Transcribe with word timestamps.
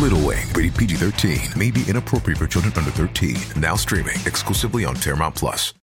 Little 0.00 0.26
Wing, 0.26 0.46
rated 0.54 0.74
PG 0.74 0.96
13, 0.96 1.38
may 1.54 1.70
be 1.70 1.84
inappropriate 1.86 2.38
for 2.38 2.46
children 2.46 2.72
under 2.76 2.90
13. 2.90 3.36
Now 3.60 3.76
streaming 3.76 4.16
exclusively 4.24 4.86
on 4.86 4.96
Paramount 4.96 5.34
Plus. 5.34 5.74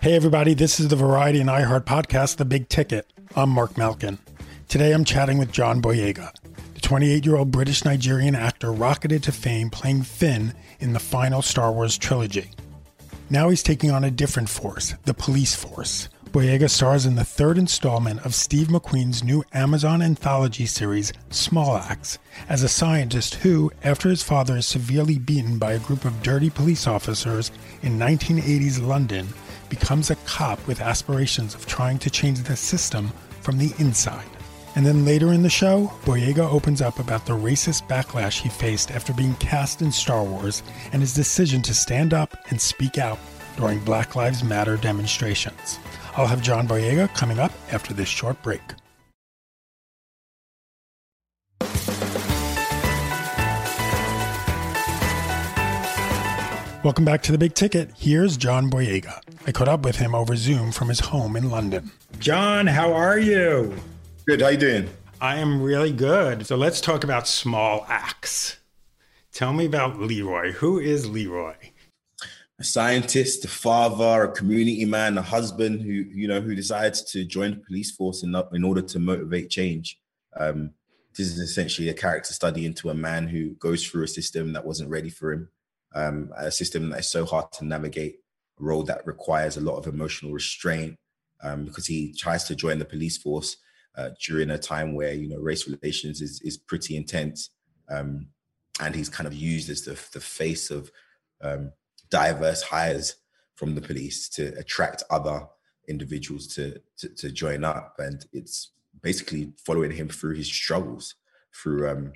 Hey, 0.00 0.14
everybody, 0.14 0.54
this 0.54 0.80
is 0.80 0.88
the 0.88 0.96
Variety 0.96 1.40
and 1.40 1.50
iHeart 1.50 1.84
podcast, 1.84 2.38
The 2.38 2.46
Big 2.46 2.70
Ticket. 2.70 3.12
I'm 3.36 3.50
Mark 3.50 3.76
Malkin. 3.76 4.18
Today 4.68 4.92
I'm 4.94 5.04
chatting 5.04 5.36
with 5.36 5.52
John 5.52 5.82
Boyega. 5.82 6.32
The 6.72 6.80
28 6.80 7.26
year 7.26 7.36
old 7.36 7.50
British 7.50 7.84
Nigerian 7.84 8.34
actor 8.34 8.72
rocketed 8.72 9.22
to 9.24 9.32
fame 9.32 9.68
playing 9.68 10.02
Finn 10.02 10.54
in 10.80 10.94
the 10.94 10.98
final 10.98 11.42
Star 11.42 11.70
Wars 11.70 11.98
trilogy. 11.98 12.52
Now 13.30 13.50
he's 13.50 13.62
taking 13.62 13.90
on 13.90 14.04
a 14.04 14.10
different 14.10 14.48
force, 14.48 14.94
the 15.04 15.12
police 15.12 15.54
force. 15.54 16.08
Boyega 16.30 16.70
stars 16.70 17.04
in 17.04 17.14
the 17.14 17.24
third 17.24 17.58
installment 17.58 18.24
of 18.24 18.34
Steve 18.34 18.68
McQueen's 18.68 19.22
new 19.22 19.44
Amazon 19.52 20.00
anthology 20.00 20.64
series, 20.64 21.12
Small 21.28 21.76
Axe, 21.76 22.18
as 22.48 22.62
a 22.62 22.68
scientist 22.68 23.34
who, 23.36 23.70
after 23.84 24.08
his 24.08 24.22
father 24.22 24.56
is 24.56 24.66
severely 24.66 25.18
beaten 25.18 25.58
by 25.58 25.72
a 25.72 25.78
group 25.78 26.06
of 26.06 26.22
dirty 26.22 26.48
police 26.48 26.86
officers 26.86 27.50
in 27.82 27.98
1980s 27.98 28.86
London, 28.86 29.28
becomes 29.68 30.10
a 30.10 30.16
cop 30.16 30.66
with 30.66 30.80
aspirations 30.80 31.54
of 31.54 31.66
trying 31.66 31.98
to 31.98 32.10
change 32.10 32.42
the 32.42 32.56
system 32.56 33.12
from 33.42 33.58
the 33.58 33.74
inside. 33.78 34.37
And 34.76 34.86
then 34.86 35.04
later 35.04 35.32
in 35.32 35.42
the 35.42 35.50
show, 35.50 35.90
Boyega 36.04 36.50
opens 36.50 36.80
up 36.80 36.98
about 36.98 37.26
the 37.26 37.32
racist 37.32 37.88
backlash 37.88 38.40
he 38.40 38.48
faced 38.48 38.90
after 38.90 39.12
being 39.12 39.34
cast 39.36 39.82
in 39.82 39.90
Star 39.90 40.22
Wars 40.22 40.62
and 40.92 41.02
his 41.02 41.14
decision 41.14 41.62
to 41.62 41.74
stand 41.74 42.14
up 42.14 42.36
and 42.50 42.60
speak 42.60 42.98
out 42.98 43.18
during 43.56 43.80
Black 43.80 44.14
Lives 44.14 44.44
Matter 44.44 44.76
demonstrations. 44.76 45.78
I'll 46.16 46.26
have 46.26 46.42
John 46.42 46.68
Boyega 46.68 47.12
coming 47.14 47.38
up 47.38 47.52
after 47.72 47.92
this 47.92 48.08
short 48.08 48.40
break. 48.42 48.62
Welcome 56.84 57.04
back 57.04 57.22
to 57.24 57.32
the 57.32 57.38
Big 57.38 57.54
Ticket. 57.54 57.90
Here's 57.98 58.36
John 58.36 58.70
Boyega. 58.70 59.20
I 59.46 59.52
caught 59.52 59.68
up 59.68 59.84
with 59.84 59.96
him 59.96 60.14
over 60.14 60.36
Zoom 60.36 60.70
from 60.70 60.88
his 60.88 61.00
home 61.00 61.34
in 61.34 61.50
London. 61.50 61.90
John, 62.20 62.68
how 62.68 62.92
are 62.92 63.18
you? 63.18 63.74
Good. 64.28 64.42
How 64.42 64.48
you 64.48 64.58
doing? 64.58 64.90
I 65.22 65.36
am 65.36 65.62
really 65.62 65.90
good. 65.90 66.46
So 66.46 66.54
let's 66.54 66.82
talk 66.82 67.02
about 67.02 67.26
Small 67.26 67.86
Axe. 67.88 68.58
Tell 69.32 69.54
me 69.54 69.64
about 69.64 69.98
Leroy. 69.98 70.52
Who 70.52 70.78
is 70.78 71.08
Leroy? 71.08 71.54
A 72.58 72.62
scientist, 72.62 73.46
a 73.46 73.48
father, 73.48 74.24
a 74.24 74.30
community 74.30 74.84
man, 74.84 75.16
a 75.16 75.22
husband 75.22 75.80
who 75.80 75.92
you 75.92 76.28
know 76.28 76.42
who 76.42 76.54
decides 76.54 77.10
to 77.12 77.24
join 77.24 77.52
the 77.52 77.64
police 77.66 77.90
force 77.90 78.22
in, 78.22 78.36
in 78.52 78.64
order 78.64 78.82
to 78.82 78.98
motivate 78.98 79.48
change. 79.48 79.98
Um, 80.36 80.72
this 81.16 81.28
is 81.28 81.38
essentially 81.38 81.88
a 81.88 81.94
character 81.94 82.34
study 82.34 82.66
into 82.66 82.90
a 82.90 82.94
man 82.94 83.28
who 83.28 83.54
goes 83.54 83.86
through 83.86 84.04
a 84.04 84.08
system 84.08 84.52
that 84.52 84.66
wasn't 84.66 84.90
ready 84.90 85.08
for 85.08 85.32
him, 85.32 85.48
um, 85.94 86.30
a 86.36 86.50
system 86.50 86.90
that 86.90 87.00
is 87.00 87.10
so 87.10 87.24
hard 87.24 87.50
to 87.52 87.64
navigate, 87.64 88.16
a 88.60 88.62
role 88.62 88.82
that 88.82 89.06
requires 89.06 89.56
a 89.56 89.62
lot 89.62 89.78
of 89.78 89.86
emotional 89.86 90.32
restraint, 90.32 90.98
um, 91.42 91.64
because 91.64 91.86
he 91.86 92.12
tries 92.12 92.44
to 92.44 92.54
join 92.54 92.78
the 92.78 92.84
police 92.84 93.16
force 93.16 93.56
uh, 93.98 94.10
during 94.24 94.50
a 94.50 94.58
time 94.58 94.94
where 94.94 95.12
you 95.12 95.28
know 95.28 95.38
race 95.38 95.68
relations 95.68 96.22
is 96.22 96.40
is 96.42 96.56
pretty 96.56 96.96
intense, 96.96 97.50
um, 97.90 98.28
and 98.80 98.94
he's 98.94 99.08
kind 99.08 99.26
of 99.26 99.34
used 99.34 99.68
as 99.68 99.82
the 99.82 99.98
the 100.12 100.20
face 100.20 100.70
of 100.70 100.90
um, 101.42 101.72
diverse 102.08 102.62
hires 102.62 103.16
from 103.56 103.74
the 103.74 103.80
police 103.80 104.28
to 104.28 104.56
attract 104.56 105.02
other 105.10 105.46
individuals 105.88 106.46
to, 106.54 106.80
to 106.96 107.08
to 107.08 107.32
join 107.32 107.64
up, 107.64 107.96
and 107.98 108.26
it's 108.32 108.70
basically 109.02 109.52
following 109.66 109.90
him 109.90 110.08
through 110.08 110.34
his 110.34 110.46
struggles, 110.46 111.16
through 111.52 111.90
um, 111.90 112.12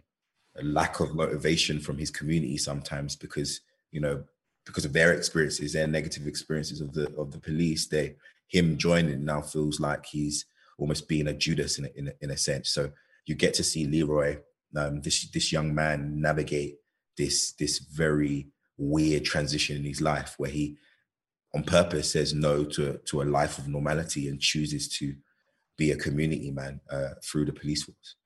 a 0.57 0.63
lack 0.63 1.01
of 1.01 1.15
motivation 1.15 1.81
from 1.81 1.99
his 1.99 2.11
community 2.11 2.57
sometimes 2.57 3.17
because 3.17 3.61
you 3.91 4.01
know 4.01 4.23
because 4.65 4.85
of 4.85 4.93
their 4.93 5.13
experiences, 5.13 5.73
their 5.73 5.89
negative 5.89 6.29
experiences 6.29 6.81
of 6.81 6.93
the 6.93 7.13
of 7.17 7.33
the 7.33 7.41
police, 7.41 7.89
they 7.89 8.15
him 8.47 8.77
joining 8.77 9.25
now 9.25 9.41
feels 9.41 9.81
like 9.81 10.07
he's 10.07 10.45
almost 10.79 11.09
being 11.09 11.29
a 11.29 11.33
Judas 11.33 11.79
in 11.79 11.85
a, 11.85 11.89
in 11.95 12.09
a, 12.09 12.13
in 12.21 12.31
a 12.31 12.37
sense. 12.37 12.71
So 12.71 12.91
you 13.27 13.35
get 13.35 13.55
to 13.55 13.65
see 13.65 13.87
Leroy, 13.87 14.39
um, 14.77 15.01
this 15.03 15.31
this 15.31 15.53
young 15.53 15.75
man, 15.75 16.21
navigate 16.21 16.77
this 17.17 17.53
this 17.53 17.79
very 17.79 18.49
weird 18.79 19.25
transition 19.25 19.77
in 19.77 19.85
his 19.85 20.01
life 20.01 20.35
where 20.39 20.51
he, 20.51 20.77
on 21.55 21.63
purpose, 21.63 22.13
says 22.13 22.35
no 22.35 22.65
to 22.65 22.99
to 23.07 23.23
a 23.23 23.25
life 23.25 23.59
of 23.59 23.69
normality 23.69 24.29
and 24.29 24.41
chooses 24.41 24.89
to 24.99 25.15
be 25.77 25.91
a 25.91 25.97
community 25.97 26.51
man 26.51 26.81
uh, 26.91 27.11
through 27.23 27.45
the 27.45 27.53
police 27.53 27.85
force. 27.85 28.17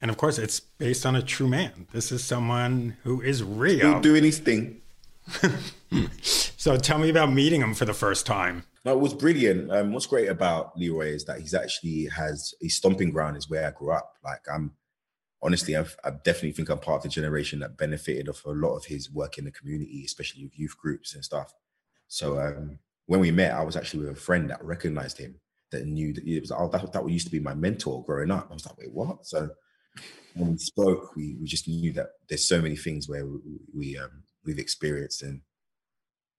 And 0.00 0.10
of 0.10 0.16
course, 0.16 0.38
it's 0.38 0.60
based 0.60 1.06
on 1.06 1.16
a 1.16 1.22
true 1.22 1.48
man. 1.48 1.86
This 1.92 2.12
is 2.12 2.22
someone 2.22 2.96
who 3.02 3.22
is 3.22 3.42
real. 3.42 3.78
Still 3.78 4.00
doing 4.00 4.24
his 4.24 4.38
thing. 4.38 4.82
so 6.30 6.76
tell 6.76 6.98
me 6.98 7.08
about 7.08 7.32
meeting 7.32 7.60
him 7.60 7.74
for 7.74 7.84
the 7.84 7.94
first 7.94 8.26
time. 8.26 8.64
No, 8.86 8.92
it 8.92 9.00
was 9.00 9.14
brilliant. 9.14 9.72
Um, 9.72 9.92
what's 9.92 10.06
great 10.06 10.28
about 10.28 10.78
Leroy 10.78 11.08
is 11.08 11.24
that 11.24 11.40
he's 11.40 11.54
actually 11.54 12.04
has 12.04 12.54
his 12.60 12.76
stomping 12.76 13.10
ground 13.10 13.36
is 13.36 13.50
where 13.50 13.66
I 13.66 13.72
grew 13.72 13.90
up. 13.90 14.14
Like 14.22 14.42
I'm 14.48 14.74
honestly, 15.42 15.74
I've, 15.74 15.96
I 16.04 16.10
definitely 16.10 16.52
think 16.52 16.68
I'm 16.68 16.78
part 16.78 16.98
of 16.98 17.02
the 17.02 17.08
generation 17.08 17.58
that 17.58 17.76
benefited 17.76 18.28
of 18.28 18.40
a 18.46 18.50
lot 18.50 18.76
of 18.76 18.84
his 18.84 19.10
work 19.10 19.38
in 19.38 19.44
the 19.44 19.50
community, 19.50 20.04
especially 20.06 20.44
with 20.44 20.56
youth 20.56 20.78
groups 20.78 21.16
and 21.16 21.24
stuff. 21.24 21.52
So 22.06 22.38
um, 22.38 22.78
when 23.06 23.18
we 23.18 23.32
met, 23.32 23.54
I 23.54 23.64
was 23.64 23.74
actually 23.74 24.06
with 24.06 24.16
a 24.16 24.20
friend 24.20 24.48
that 24.50 24.64
recognized 24.64 25.18
him, 25.18 25.34
that 25.72 25.84
knew 25.84 26.12
that 26.12 26.24
it 26.24 26.40
was 26.40 26.52
oh, 26.52 26.68
that, 26.68 26.92
that 26.92 27.08
used 27.10 27.26
to 27.26 27.32
be 27.32 27.40
my 27.40 27.54
mentor 27.54 28.04
growing 28.04 28.30
up. 28.30 28.46
I 28.48 28.54
was 28.54 28.66
like, 28.66 28.78
wait, 28.78 28.92
what? 28.92 29.26
So 29.26 29.50
when 30.34 30.52
we 30.52 30.58
spoke, 30.58 31.16
we, 31.16 31.34
we 31.40 31.46
just 31.48 31.66
knew 31.66 31.92
that 31.94 32.10
there's 32.28 32.46
so 32.48 32.62
many 32.62 32.76
things 32.76 33.08
where 33.08 33.26
we, 33.26 33.40
we 33.74 33.98
um, 33.98 34.22
we've 34.44 34.60
experienced 34.60 35.24
and 35.24 35.40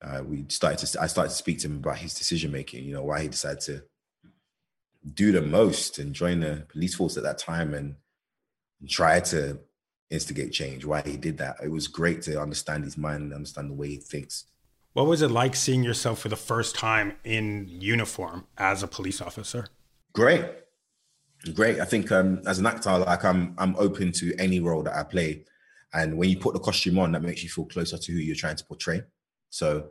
uh, 0.02 0.22
we 0.24 0.46
started 0.50 0.86
to 0.86 1.02
I 1.02 1.08
started 1.08 1.30
to 1.30 1.36
speak 1.36 1.60
to 1.60 1.68
him 1.68 1.78
about 1.78 1.98
his 1.98 2.14
decision 2.14 2.52
making. 2.52 2.86
You 2.86 2.94
know 2.94 3.04
why 3.04 3.22
he 3.22 3.28
decided 3.28 3.62
to 3.62 3.84
do 5.14 5.32
the 5.32 5.42
most 5.42 6.00
and 6.00 6.14
join 6.14 6.42
the 6.42 6.66
police 6.70 6.96
force 6.96 7.18
at 7.18 7.24
that 7.24 7.38
time 7.38 7.74
and, 7.74 7.96
and 8.80 8.90
try 8.90 9.20
to 9.20 9.60
instigate 10.10 10.52
change. 10.52 10.86
Why 10.86 11.02
he 11.02 11.18
did 11.18 11.38
that. 11.40 11.58
It 11.64 11.72
was 11.72 11.88
great 11.88 12.22
to 12.24 12.42
understand 12.42 12.84
his 12.84 12.98
mind 12.98 13.24
and 13.24 13.34
understand 13.34 13.70
the 13.70 13.76
way 13.76 13.90
he 13.90 13.98
thinks. 13.98 14.46
What 14.94 15.08
was 15.08 15.22
it 15.22 15.30
like 15.30 15.56
seeing 15.56 15.84
yourself 15.84 16.20
for 16.20 16.30
the 16.30 16.36
first 16.36 16.76
time 16.76 17.14
in 17.24 17.68
uniform 17.68 18.48
as 18.58 18.82
a 18.84 18.88
police 18.88 19.22
officer? 19.22 19.68
Great, 20.14 20.46
great. 21.54 21.80
I 21.80 21.86
think 21.86 22.12
um, 22.12 22.42
as 22.48 22.60
an 22.60 22.66
actor, 22.66 22.98
like 22.98 23.24
I'm 23.24 23.54
I'm 23.58 23.76
open 23.78 24.12
to 24.14 24.36
any 24.38 24.60
role 24.60 24.84
that 24.84 24.96
I 24.96 25.04
play, 25.04 25.46
and 25.94 26.18
when 26.18 26.30
you 26.30 26.38
put 26.38 26.54
the 26.54 26.60
costume 26.60 26.98
on, 27.00 27.12
that 27.12 27.22
makes 27.22 27.44
you 27.44 27.50
feel 27.50 27.66
closer 27.66 27.98
to 27.98 28.12
who 28.12 28.18
you're 28.18 28.36
trying 28.36 28.56
to 28.56 28.66
portray. 28.66 29.04
So 29.50 29.90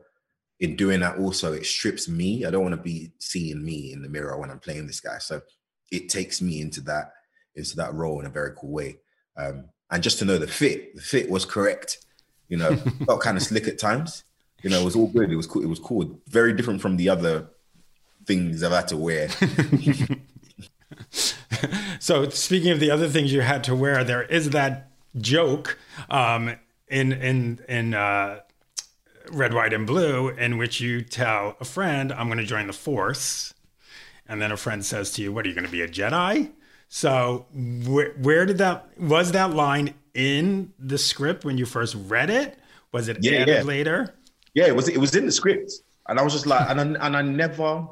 in 0.61 0.77
doing 0.77 1.01
that 1.01 1.19
also 1.19 1.53
it 1.53 1.67
strips 1.67 2.09
me. 2.09 2.45
I 2.45 2.51
don't 2.51 2.63
want 2.63 2.75
to 2.75 2.81
be 2.83 3.13
seeing 3.19 3.65
me 3.65 3.93
in 3.93 4.03
the 4.03 4.09
mirror 4.09 4.39
when 4.39 4.51
i'm 4.51 4.59
playing 4.59 4.87
this 4.87 5.01
guy. 5.01 5.19
So 5.19 5.43
it 5.91 6.09
takes 6.09 6.41
me 6.41 6.61
into 6.61 6.81
that 6.83 7.13
into 7.55 7.77
that 7.77 7.95
role 7.95 8.21
in 8.21 8.27
a 8.27 8.31
very 8.31 8.53
cool 8.57 8.71
way. 8.71 8.99
Um, 9.37 9.67
and 9.91 10.03
just 10.03 10.19
to 10.19 10.25
know 10.25 10.39
the 10.39 10.47
fit 10.47 10.95
the 10.95 11.03
fit 11.03 11.31
was 11.31 11.45
correct. 11.45 11.99
You 12.49 12.57
know 12.59 12.77
felt 13.07 13.23
kind 13.23 13.37
of 13.37 13.43
slick 13.43 13.69
at 13.69 13.79
times. 13.79 14.25
You 14.63 14.71
know 14.71 14.81
it 14.81 14.85
was 14.85 14.97
all 14.97 15.09
good. 15.09 15.31
It 15.31 15.37
was 15.37 15.47
cool 15.47 15.63
it 15.63 15.69
was 15.69 15.81
cool. 15.81 16.21
Very 16.29 16.53
different 16.53 16.81
from 16.81 16.97
the 16.97 17.09
other 17.09 17.49
things 18.25 18.63
i've 18.65 18.73
had 18.73 18.89
to 18.89 18.97
wear. 18.97 19.29
So 22.07 22.29
speaking 22.29 22.71
of 22.71 22.79
the 22.79 22.93
other 22.93 23.09
things 23.09 23.33
you 23.33 23.41
had 23.41 23.65
to 23.65 23.75
wear 23.75 24.05
there 24.05 24.23
is 24.23 24.51
that 24.51 24.91
joke 25.17 25.77
um, 26.09 26.55
in 26.87 27.13
in 27.13 27.61
in 27.69 27.95
uh, 27.95 28.43
red, 29.31 29.55
white, 29.55 29.73
and 29.73 29.87
blue, 29.87 30.29
in 30.29 30.59
which 30.59 30.81
you 30.81 31.03
tell 31.03 31.57
a 31.61 31.65
friend, 31.65 32.13
I'm 32.13 32.27
going 32.27 32.39
to 32.39 32.45
join 32.45 32.67
the 32.67 32.73
Force. 32.73 33.55
And 34.29 34.43
then 34.43 34.53
a 34.53 34.57
friend 34.57 34.85
says 34.85 35.13
to 35.13 35.23
you, 35.23 35.33
What 35.33 35.45
are 35.45 35.49
you 35.49 35.55
going 35.55 35.67
to 35.67 35.71
be 35.71 35.83
a 35.83 35.89
Jedi? 35.89 36.53
So, 36.89 37.47
wh- 37.53 38.19
where 38.25 38.47
did 38.47 38.59
that, 38.59 38.89
was 38.99 39.33
that 39.33 39.53
line 39.55 39.95
in 40.15 40.73
the 40.79 40.99
script 40.99 41.45
when 41.45 41.59
you 41.59 41.67
first 41.67 41.97
read 42.07 42.31
it? 42.31 42.59
Was 42.93 43.09
it 43.09 43.19
yeah, 43.21 43.41
added 43.41 43.55
yeah. 43.57 43.63
later? 43.63 44.15
Yeah, 44.55 44.67
it 44.67 44.77
was, 44.77 44.89
it 44.89 44.99
was 44.99 45.15
in 45.15 45.27
the 45.27 45.33
script. 45.33 45.73
And 46.09 46.19
I 46.19 46.23
was 46.23 46.33
just 46.33 46.47
like, 46.47 46.69
and 46.71 46.81
I, 46.81 47.07
and 47.07 47.17
I 47.17 47.23
never 47.23 47.87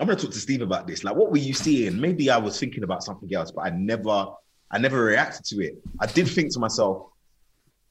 I'm 0.00 0.06
gonna 0.06 0.18
talk 0.18 0.30
to 0.30 0.38
Steve 0.38 0.62
about 0.62 0.86
this. 0.86 1.02
Like, 1.02 1.16
what 1.16 1.30
were 1.30 1.38
you 1.38 1.52
seeing? 1.52 2.00
Maybe 2.00 2.30
I 2.30 2.36
was 2.36 2.58
thinking 2.58 2.84
about 2.84 3.02
something 3.02 3.32
else, 3.34 3.50
but 3.50 3.62
I 3.62 3.70
never, 3.70 4.28
I 4.70 4.78
never 4.78 5.02
reacted 5.02 5.44
to 5.46 5.64
it. 5.64 5.78
I 5.98 6.06
did 6.06 6.28
think 6.28 6.52
to 6.52 6.60
myself, 6.60 7.08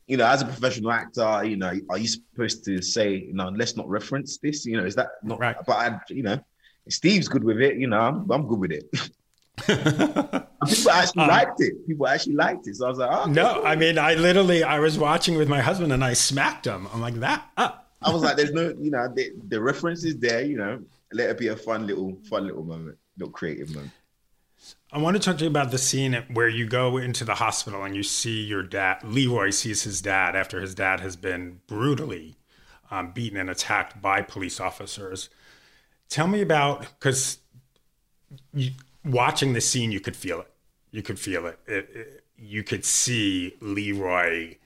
you 0.08 0.18
know, 0.18 0.26
as 0.26 0.42
a 0.42 0.46
professional 0.46 0.92
actor, 0.92 1.44
you 1.46 1.58
know, 1.58 1.74
are 1.90 1.98
you 1.98 2.08
supposed 2.08 2.64
to 2.66 2.82
say, 2.82 3.16
you 3.16 3.34
know, 3.34 3.50
let's 3.50 3.76
not 3.76 3.88
reference 3.90 4.38
this? 4.38 4.66
You 4.66 4.78
know, 4.78 4.86
is 4.86 4.96
that 4.96 5.10
not 5.24 5.40
Right. 5.40 5.56
But 5.66 5.74
I, 5.74 6.00
you 6.10 6.24
know, 6.24 6.40
Steve's 6.90 7.28
good 7.28 7.44
with 7.44 7.60
it. 7.62 7.76
You 7.78 7.88
know, 7.88 8.00
I'm, 8.00 8.30
I'm 8.32 8.48
good 8.48 8.60
with 8.60 8.72
it. 8.72 8.86
People 9.68 10.92
actually 10.92 11.24
Um, 11.24 11.28
liked 11.28 11.60
it. 11.62 11.88
People 11.88 12.08
actually 12.08 12.36
liked 12.36 12.68
it. 12.68 12.76
So 12.76 12.86
I 12.86 12.90
was 12.90 12.98
like, 13.00 13.10
oh, 13.12 13.26
No, 13.30 13.64
I 13.64 13.76
mean, 13.76 13.98
I 13.98 14.14
literally, 14.16 14.64
I 14.64 14.80
was 14.80 14.98
watching 14.98 15.36
with 15.38 15.50
my 15.50 15.62
husband 15.62 15.92
and 15.92 16.04
I 16.04 16.14
smacked 16.14 16.66
him. 16.66 16.88
I'm 16.94 17.02
like, 17.02 17.16
that, 17.16 17.46
ah. 17.58 17.82
I 18.02 18.12
was 18.12 18.22
like, 18.22 18.38
there's 18.38 18.52
no, 18.54 18.74
you 18.80 18.92
know, 18.92 19.08
the, 19.14 19.32
the 19.48 19.60
reference 19.60 20.04
is 20.04 20.18
there. 20.18 20.42
You 20.44 20.58
know, 20.58 20.80
let 21.12 21.30
it 21.32 21.38
be 21.38 21.48
a 21.48 21.56
fun 21.56 21.88
little, 21.88 22.18
fun 22.30 22.46
little 22.46 22.64
moment, 22.64 22.98
little 23.18 23.32
creative 23.32 23.74
moment. 23.74 23.92
I 24.92 25.00
want 25.00 25.18
to 25.18 25.22
talk 25.22 25.38
to 25.40 25.44
you 25.44 25.50
about 25.50 25.72
the 25.72 25.78
scene 25.78 26.14
where 26.32 26.48
you 26.48 26.66
go 26.66 26.98
into 26.98 27.26
the 27.26 27.36
hospital 27.36 27.84
and 27.84 27.96
you 27.96 28.04
see 28.04 28.42
your 28.44 28.64
dad. 28.64 29.00
Leroy 29.04 29.50
sees 29.50 29.84
his 29.84 30.02
dad 30.02 30.36
after 30.36 30.62
his 30.62 30.74
dad 30.74 31.02
has 31.02 31.16
been 31.18 31.60
brutally 31.68 32.38
um, 32.90 33.12
beaten 33.12 33.38
and 33.38 33.50
attacked 33.50 34.02
by 34.02 34.22
police 34.22 34.60
officers. 34.62 35.30
Tell 36.10 36.28
me 36.28 36.42
about 36.42 36.82
because 37.00 37.40
watching 39.04 39.54
the 39.54 39.62
scene, 39.62 39.92
you 39.92 40.00
could 40.00 40.16
feel 40.16 40.40
it. 40.42 40.52
You 40.92 41.02
could 41.02 41.20
feel 41.20 41.46
it. 41.48 41.60
It- 41.68 41.90
it- 41.94 42.24
You 42.40 42.62
could 42.64 42.86
see 42.86 43.56
Leroy. 43.62 44.58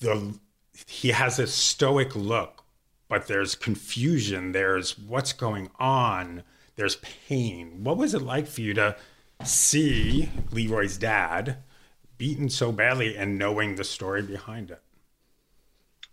The 0.00 0.38
he 0.86 1.08
has 1.10 1.38
a 1.38 1.46
stoic 1.46 2.16
look, 2.16 2.64
but 3.06 3.26
there's 3.26 3.54
confusion. 3.54 4.52
There's 4.52 4.98
what's 4.98 5.34
going 5.34 5.68
on. 5.78 6.42
There's 6.76 6.96
pain. 6.96 7.82
What 7.84 7.96
was 7.96 8.14
it 8.14 8.22
like 8.22 8.46
for 8.46 8.60
you 8.60 8.74
to 8.74 8.96
see 9.44 10.28
Leroy's 10.50 10.98
dad 10.98 11.58
beaten 12.18 12.48
so 12.48 12.72
badly 12.72 13.16
and 13.16 13.38
knowing 13.38 13.74
the 13.74 13.84
story 13.84 14.22
behind 14.22 14.70
it? 14.70 14.82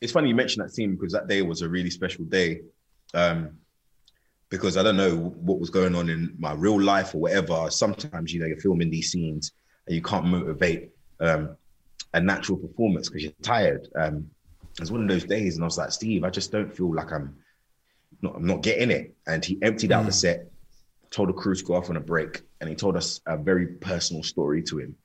it's 0.04 0.12
funny 0.12 0.28
you 0.28 0.36
mentioned 0.36 0.66
that 0.66 0.70
scene 0.70 0.96
because 0.96 1.14
that 1.14 1.30
day 1.30 1.42
was 1.42 1.62
a 1.62 1.70
really 1.70 1.90
special 1.90 2.26
day. 2.26 2.60
Um, 3.14 3.52
because 4.50 4.76
I 4.76 4.84
don't 4.84 4.98
know 4.98 5.16
what 5.16 5.62
was 5.62 5.70
going 5.70 5.96
on 5.96 6.10
in 6.10 6.36
my 6.38 6.52
real 6.52 6.80
life 6.80 7.16
or 7.16 7.20
whatever. 7.20 7.72
Sometimes 7.72 8.34
you 8.34 8.42
know 8.42 8.46
you're 8.46 8.58
filming 8.58 8.90
these 8.90 9.12
scenes 9.12 9.54
and 9.88 9.96
you 9.96 10.02
can't 10.02 10.26
motivate 10.26 10.92
um, 11.22 11.56
a 12.14 12.20
natural 12.20 12.58
performance 12.58 13.08
because 13.08 13.24
you're 13.24 13.32
tired. 13.42 13.88
Um, 13.96 14.30
it 14.74 14.82
was 14.82 14.92
one 14.92 15.02
of 15.02 15.08
those 15.08 15.24
days, 15.24 15.56
and 15.56 15.64
I 15.64 15.68
was 15.68 15.78
like, 15.78 15.92
Steve, 15.92 16.26
I 16.26 16.30
just 16.30 16.52
don't 16.52 16.76
feel 16.76 16.94
like 16.94 17.14
I'm 17.14 17.38
not, 18.22 18.36
I'm 18.36 18.46
not 18.46 18.62
getting 18.62 18.92
it. 18.92 19.16
And 19.26 19.44
he 19.44 19.58
emptied 19.62 19.94
out 19.94 20.06
the 20.06 20.12
set, 20.12 20.52
told 21.14 21.30
the 21.30 21.34
crew 21.34 21.54
to 21.54 21.64
go 21.64 21.76
off 21.76 21.90
on 21.90 21.96
a 21.96 22.02
break, 22.02 22.42
and 22.60 22.70
he 22.70 22.76
told 22.76 22.98
us 22.98 23.22
a 23.28 23.38
very 23.38 23.68
personal 23.68 24.24
story 24.24 24.64
to 24.64 24.80
him 24.80 24.96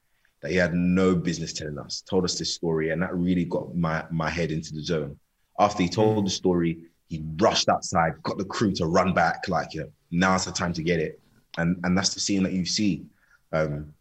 that 0.40 0.50
he 0.50 0.56
had 0.56 0.72
no 0.72 1.14
business 1.14 1.52
telling 1.52 1.78
us. 1.78 2.02
Told 2.08 2.24
us 2.24 2.38
this 2.38 2.54
story, 2.54 2.90
and 2.90 3.02
that 3.02 3.14
really 3.14 3.44
got 3.44 3.76
my 3.76 4.04
my 4.10 4.30
head 4.30 4.50
into 4.50 4.74
the 4.74 4.82
zone. 4.82 5.18
After 5.60 5.82
he 5.82 5.88
told 5.88 6.24
the 6.24 6.30
story, 6.30 6.84
he 7.08 7.22
rushed 7.36 7.68
outside, 7.68 8.22
got 8.22 8.38
the 8.38 8.44
crew 8.44 8.72
to 8.74 8.86
run 8.86 9.12
back, 9.12 9.48
like 9.48 9.74
you 9.74 9.82
know, 9.82 9.90
now's 10.10 10.46
the 10.46 10.52
time 10.52 10.72
to 10.72 10.82
get 10.82 10.98
it, 10.98 11.20
and 11.58 11.78
and 11.84 11.96
that's 11.96 12.14
the 12.14 12.20
scene 12.20 12.42
that 12.42 12.52
you 12.52 12.64
see, 12.64 13.04
um, 13.52 13.92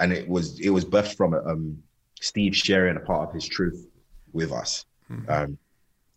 and 0.00 0.12
it 0.12 0.28
was 0.28 0.58
it 0.60 0.70
was 0.70 0.84
birthed 0.84 1.16
from 1.16 1.34
um, 1.34 1.82
Steve 2.20 2.56
sharing 2.56 2.96
a 2.96 3.00
part 3.00 3.28
of 3.28 3.34
his 3.34 3.46
truth 3.46 3.86
with 4.32 4.50
us, 4.52 4.86
um, 5.28 5.58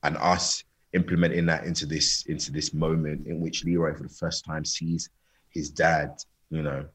and 0.03 0.17
us 0.17 0.63
implementing 0.93 1.47
that 1.47 1.65
into 1.65 1.85
this 1.85 2.23
into 2.27 2.51
this 2.51 2.73
moment 2.73 3.27
in 3.27 3.41
which 3.41 3.65
Leroy 3.65 3.93
for 3.95 4.03
the 4.03 4.09
first 4.09 4.45
time 4.45 4.63
sees 4.63 5.09
his 5.53 5.69
dad, 5.69 6.23
you 6.50 6.61
know, 6.61 6.85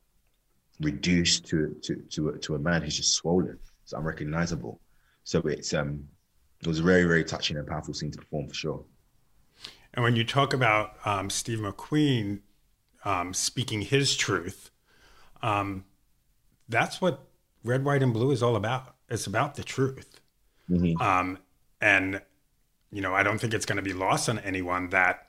reduced 0.81 1.46
to 1.46 1.75
to 1.82 1.96
to 2.10 2.28
a, 2.31 2.38
to 2.38 2.55
a 2.55 2.58
man 2.58 2.82
who's 2.82 2.96
just 2.96 3.14
swollen, 3.14 3.58
it's 3.82 3.93
unrecognizable. 3.93 4.81
So 5.25 5.40
it's 5.40 5.75
um 5.75 6.05
it 6.60 6.66
was 6.66 6.81
a 6.81 6.82
very 6.82 7.05
very 7.05 7.25
touching 7.25 7.56
and 7.56 7.66
powerful 7.66 7.94
scene 7.94 8.10
to 8.10 8.19
perform 8.19 8.49
for 8.49 8.55
sure. 8.55 8.84
And 9.94 10.05
when 10.05 10.16
you 10.16 10.25
talk 10.25 10.52
about 10.52 10.94
um, 11.05 11.31
Steve 11.31 11.58
McQueen 11.58 12.40
um, 13.05 13.32
speaking 13.32 13.81
his 13.81 14.16
truth, 14.16 14.70
um, 15.43 15.84
that's 16.69 17.00
what 17.00 17.25
Red, 17.64 17.84
White, 17.84 18.02
and 18.02 18.12
Blue 18.12 18.31
is 18.31 18.43
all 18.43 18.55
about. 18.55 18.94
It's 19.08 19.26
about 19.26 19.55
the 19.55 19.64
truth. 19.64 20.20
Um, 21.00 21.38
and, 21.81 22.20
you 22.93 23.00
know, 23.00 23.14
I 23.14 23.22
don't 23.22 23.40
think 23.40 23.55
it's 23.55 23.66
going 23.66 23.76
to 23.76 23.82
be 23.82 23.94
lost 23.94 24.28
on 24.28 24.38
anyone 24.40 24.90
that 24.90 25.26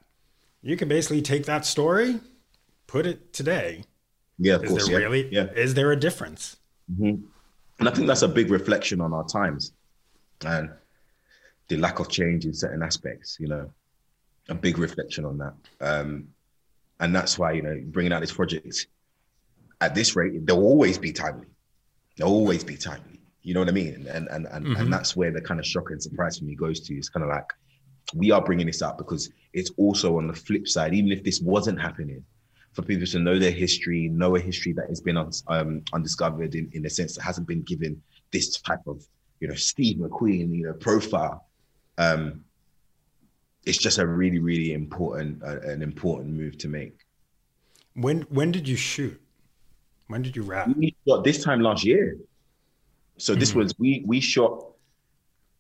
you 0.62 0.76
can 0.76 0.90
basically 0.90 1.22
take 1.22 1.46
that 1.46 1.66
story, 1.66 2.20
put 2.90 3.06
it 3.06 3.32
today. 3.34 3.84
Yeah, 4.38 4.56
of 4.56 4.64
Is 4.64 4.70
course. 4.70 4.88
there 4.88 5.00
yeah. 5.00 5.06
really, 5.06 5.30
Yeah. 5.32 5.46
is 5.56 5.74
there 5.74 5.92
a 5.92 5.96
difference? 6.00 6.58
And 6.98 7.88
I 7.88 7.92
think 7.92 8.08
that's 8.08 8.24
a 8.24 8.28
big 8.28 8.50
reflection 8.50 9.00
on 9.00 9.14
our 9.14 9.26
times 9.26 9.74
and 10.46 10.72
the 11.68 11.78
lack 11.78 12.00
of 12.00 12.10
change 12.10 12.46
in 12.46 12.54
certain 12.54 12.82
aspects, 12.82 13.38
you 13.40 13.48
know, 13.48 13.72
a 14.50 14.56
big 14.56 14.78
reflection 14.80 15.24
on 15.24 15.38
that. 15.38 15.54
Um, 15.80 16.30
and 17.00 17.16
that's 17.16 17.38
why, 17.38 17.52
you 17.52 17.62
know, 17.62 17.80
bringing 17.86 18.12
out 18.12 18.22
this 18.22 18.32
project 18.34 18.88
at 19.82 19.94
this 19.94 20.16
rate, 20.16 20.46
they'll 20.46 20.58
always 20.74 20.98
be 20.98 21.12
timely. 21.14 21.48
They'll 22.18 22.28
always 22.28 22.64
be 22.64 22.76
timely. 22.76 23.20
You 23.44 23.54
know 23.54 23.60
what 23.62 23.70
I 23.70 23.72
mean? 23.72 24.06
And 24.10 24.28
and 24.30 24.48
and, 24.52 24.68
and 24.78 24.92
that's 24.92 25.16
where 25.16 25.32
the 25.32 25.40
kind 25.42 25.60
of 25.60 25.66
shock 25.66 25.92
and 25.92 26.02
surprise 26.02 26.40
for 26.40 26.46
me 26.46 26.56
goes 26.56 26.80
to. 26.82 26.96
It's 26.96 27.08
kind 27.08 27.24
of 27.24 27.30
like 27.30 27.50
we 28.14 28.32
are 28.32 28.42
bringing 28.44 28.68
this 28.68 28.82
up 28.82 28.98
because 28.98 29.30
it's 29.54 29.72
also 29.78 30.18
on 30.18 30.28
the 30.28 30.34
flip 30.34 30.68
side, 30.68 30.94
even 30.94 31.12
if 31.12 31.24
this 31.24 31.40
wasn't 31.40 31.80
happening, 31.80 32.24
for 32.80 32.88
people 32.88 33.08
to 33.08 33.20
know 33.20 33.38
their 33.38 33.52
history, 33.52 34.08
know 34.10 34.36
a 34.36 34.40
history 34.40 34.74
that 34.74 34.88
has 34.88 35.02
been 35.02 35.18
um, 35.18 35.84
undiscovered 35.94 36.56
in, 36.56 36.70
in 36.74 36.86
a 36.86 36.90
sense 36.90 37.16
that 37.16 37.24
hasn't 37.24 37.48
been 37.48 37.62
given 37.64 38.02
this 38.32 38.58
type 38.62 38.80
of, 38.88 39.06
you 39.40 39.48
know, 39.48 39.56
Steve 39.56 39.98
McQueen, 39.98 40.56
you 40.56 40.66
know, 40.68 40.74
profile. 40.74 41.46
Um, 41.98 42.46
it's 43.66 43.78
just 43.78 43.98
a 43.98 44.08
really, 44.08 44.40
really 44.40 44.74
important, 44.74 45.44
uh, 45.44 45.60
an 45.62 45.82
important 45.82 46.34
move 46.34 46.58
to 46.60 46.68
make. 46.68 46.98
When, 47.96 48.22
when 48.24 48.52
did 48.52 48.68
you 48.68 48.78
shoot? 48.78 49.20
When 50.08 50.22
did 50.22 50.36
you 50.36 50.44
wrap? 50.44 50.70
We 50.76 50.96
shot 51.08 51.24
this 51.24 51.44
time 51.44 51.62
last 51.62 51.84
year. 51.84 52.18
So 53.18 53.36
this 53.36 53.54
was 53.54 53.74
we 53.78 54.02
we 54.08 54.22
shot 54.22 54.69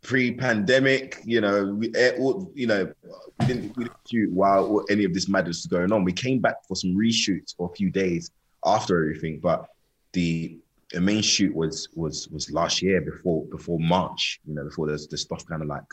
pre-pandemic. 0.01 1.19
You 1.25 1.41
know, 1.41 1.65
we, 1.65 1.93
eh, 1.95 2.15
you 2.53 2.67
know, 2.67 2.91
we 3.39 3.45
didn't, 3.45 3.77
we 3.77 3.83
didn't 3.85 3.97
shoot 4.09 4.31
while 4.31 4.83
any 4.89 5.03
of 5.03 5.13
this 5.13 5.27
madness 5.27 5.57
was 5.57 5.67
going 5.67 5.91
on. 5.91 6.03
We 6.03 6.13
came 6.13 6.39
back 6.39 6.65
for 6.67 6.75
some 6.75 6.95
reshoots 6.95 7.55
for 7.55 7.69
a 7.71 7.75
few 7.75 7.89
days 7.89 8.31
after 8.65 9.01
everything, 9.01 9.39
but 9.39 9.67
the 10.13 10.57
the 10.91 10.99
main 10.99 11.21
shoot 11.21 11.53
was 11.55 11.87
was 11.93 12.27
was 12.29 12.51
last 12.51 12.81
year 12.81 13.01
before 13.01 13.45
before 13.45 13.79
March. 13.79 14.39
You 14.45 14.55
know, 14.55 14.63
before 14.63 14.87
the 14.87 15.07
the 15.09 15.17
stuff 15.17 15.45
kind 15.45 15.61
of 15.61 15.67
like 15.67 15.83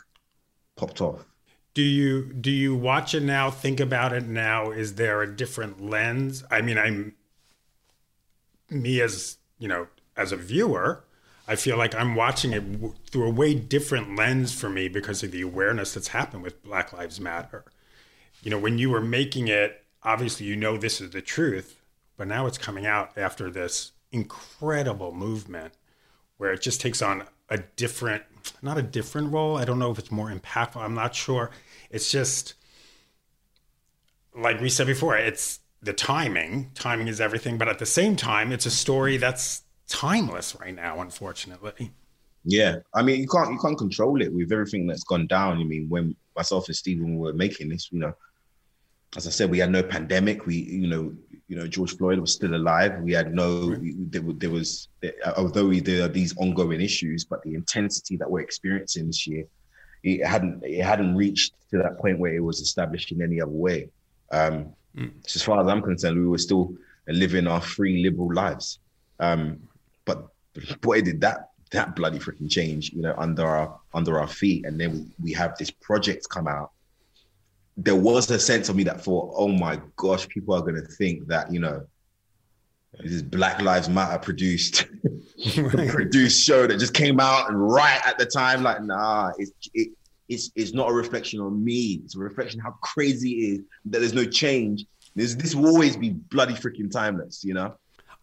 popped 0.75 1.01
off. 1.01 1.25
Do 1.73 1.83
you 1.83 2.33
do 2.33 2.49
you 2.49 2.75
watch 2.75 3.13
it 3.13 3.21
now? 3.21 3.51
Think 3.51 3.79
about 3.79 4.13
it 4.13 4.25
now. 4.25 4.71
Is 4.71 4.95
there 4.95 5.21
a 5.21 5.35
different 5.35 5.81
lens? 5.81 6.43
I 6.49 6.61
mean, 6.61 6.77
I'm 6.77 7.13
me 8.69 9.01
as 9.01 9.37
you 9.59 9.67
know 9.67 9.87
as 10.15 10.31
a 10.31 10.37
viewer. 10.37 11.03
I 11.47 11.55
feel 11.55 11.77
like 11.77 11.95
I'm 11.95 12.15
watching 12.15 12.51
it 12.51 12.71
w- 12.73 12.93
through 13.09 13.27
a 13.27 13.31
way 13.31 13.53
different 13.53 14.15
lens 14.15 14.53
for 14.53 14.69
me 14.69 14.89
because 14.89 15.23
of 15.23 15.31
the 15.31 15.41
awareness 15.41 15.93
that's 15.93 16.09
happened 16.09 16.43
with 16.43 16.61
Black 16.63 16.91
Lives 16.91 17.19
Matter. 17.21 17.63
You 18.43 18.51
know, 18.51 18.59
when 18.59 18.77
you 18.77 18.89
were 18.89 19.01
making 19.01 19.47
it, 19.47 19.85
obviously 20.03 20.45
you 20.45 20.55
know 20.55 20.77
this 20.77 20.99
is 20.99 21.11
the 21.11 21.21
truth, 21.21 21.81
but 22.17 22.27
now 22.27 22.47
it's 22.47 22.57
coming 22.57 22.85
out 22.85 23.17
after 23.17 23.49
this 23.49 23.93
incredible 24.11 25.13
movement 25.13 25.73
where 26.37 26.51
it 26.51 26.61
just 26.61 26.81
takes 26.81 27.01
on 27.01 27.23
a 27.49 27.57
different 27.57 28.23
not 28.61 28.77
a 28.77 28.81
different 28.81 29.33
role. 29.33 29.57
I 29.57 29.65
don't 29.65 29.79
know 29.79 29.91
if 29.91 29.99
it's 29.99 30.11
more 30.11 30.31
impactful. 30.31 30.77
I'm 30.81 30.93
not 30.93 31.15
sure. 31.15 31.51
It's 31.89 32.09
just 32.09 32.53
like 34.35 34.61
we 34.61 34.69
said 34.69 34.87
before 34.87 35.17
it's 35.17 35.59
the 35.81 35.93
timing. 35.93 36.71
Timing 36.73 37.07
is 37.07 37.19
everything 37.19 37.57
but 37.57 37.67
at 37.67 37.79
the 37.79 37.85
same 37.85 38.15
time 38.15 38.51
it's 38.51 38.65
a 38.65 38.71
story 38.71 39.17
that's 39.17 39.63
timeless 39.87 40.55
right 40.59 40.75
now 40.75 41.01
unfortunately 41.01 41.91
Yeah, 42.49 42.77
I 42.93 43.01
mean, 43.01 43.19
you 43.19 43.27
can't 43.27 43.51
you 43.51 43.59
can't 43.59 43.77
control 43.77 44.21
it 44.21 44.33
with 44.33 44.53
everything 44.53 44.87
that's 44.87 45.03
gone 45.03 45.27
down. 45.27 45.57
I 45.57 45.65
mean, 45.65 45.89
when 45.89 46.15
myself 46.33 46.67
and 46.67 46.75
Stephen 46.77 47.17
were 47.17 47.33
making 47.33 47.67
this, 47.67 47.89
you 47.91 47.99
know, 47.99 48.13
as 49.17 49.27
I 49.27 49.31
said, 49.31 49.49
we 49.49 49.59
had 49.59 49.69
no 49.69 49.83
pandemic. 49.83 50.45
We, 50.45 50.55
you 50.55 50.87
know, 50.87 51.13
you 51.49 51.57
know, 51.57 51.67
George 51.67 51.97
Floyd 51.97 52.19
was 52.19 52.31
still 52.31 52.55
alive. 52.55 53.01
We 53.01 53.11
had 53.11 53.33
no, 53.33 53.75
we, 53.81 53.95
there, 53.97 54.21
there 54.21 54.49
was, 54.49 54.87
although 55.35 55.67
we, 55.67 55.81
there 55.81 56.05
are 56.05 56.07
these 56.09 56.37
ongoing 56.37 56.79
issues, 56.79 57.25
but 57.25 57.41
the 57.43 57.53
intensity 57.53 58.15
that 58.15 58.31
we're 58.31 58.41
experiencing 58.41 59.07
this 59.07 59.27
year, 59.27 59.45
it 60.03 60.25
hadn't 60.25 60.63
it 60.63 60.83
hadn't 60.83 61.15
reached 61.15 61.53
to 61.71 61.77
that 61.79 61.99
point 61.99 62.17
where 62.17 62.33
it 62.33 62.39
was 62.39 62.61
established 62.61 63.11
in 63.11 63.21
any 63.21 63.41
other 63.41 63.51
way. 63.51 63.89
Um, 64.31 64.73
so 65.25 65.37
as 65.37 65.43
far 65.43 65.61
as 65.61 65.67
I'm 65.67 65.81
concerned, 65.81 66.17
we 66.17 66.27
were 66.27 66.37
still 66.37 66.73
living 67.07 67.47
our 67.47 67.61
free 67.61 68.03
liberal 68.03 68.33
lives. 68.33 68.79
Um, 69.19 69.59
boy, 70.81 71.01
did 71.01 71.21
that 71.21 71.49
that 71.71 71.95
bloody 71.95 72.17
freaking 72.17 72.49
change, 72.49 72.93
you 72.93 73.01
know, 73.01 73.13
under 73.17 73.45
our 73.45 73.79
under 73.93 74.19
our 74.19 74.27
feet. 74.27 74.65
And 74.65 74.79
then 74.79 74.93
we, 74.93 75.05
we 75.25 75.33
have 75.33 75.57
this 75.57 75.71
project 75.71 76.27
come 76.29 76.47
out 76.47 76.71
there 77.77 77.95
was 77.95 78.29
a 78.31 78.39
sense 78.39 78.69
of 78.69 78.75
me 78.75 78.83
that 78.83 79.01
thought, 79.01 79.31
oh 79.37 79.47
my 79.47 79.79
gosh, 79.95 80.27
people 80.27 80.55
are 80.55 80.61
going 80.61 80.75
to 80.75 80.81
think 80.81 81.27
that 81.27 81.53
you 81.53 81.59
know 81.59 81.85
this 82.99 83.11
is 83.13 83.21
Black 83.21 83.61
Lives 83.61 83.87
Matter 83.87 84.17
produced 84.17 84.87
right. 85.57 85.87
produced 85.87 86.43
show 86.43 86.65
that 86.65 86.79
just 86.79 86.95
came 86.95 87.19
out 87.19 87.49
and 87.49 87.71
right 87.71 88.01
at 88.05 88.17
the 88.17 88.25
time. 88.25 88.63
Like, 88.63 88.81
nah, 88.81 89.31
it's 89.37 89.51
it, 89.75 89.89
it's 90.27 90.51
it's 90.55 90.73
not 90.73 90.89
a 90.89 90.93
reflection 90.93 91.39
on 91.39 91.63
me. 91.63 92.01
It's 92.03 92.15
a 92.15 92.19
reflection 92.19 92.59
how 92.59 92.71
crazy 92.81 93.31
it 93.31 93.53
is 93.53 93.59
that 93.85 93.99
there's 93.99 94.13
no 94.13 94.25
change. 94.25 94.85
There's, 95.15 95.35
this 95.35 95.55
will 95.55 95.67
always 95.67 95.95
be 95.97 96.09
bloody 96.11 96.53
freaking 96.53 96.91
timeless, 96.91 97.43
you 97.43 97.53
know. 97.53 97.75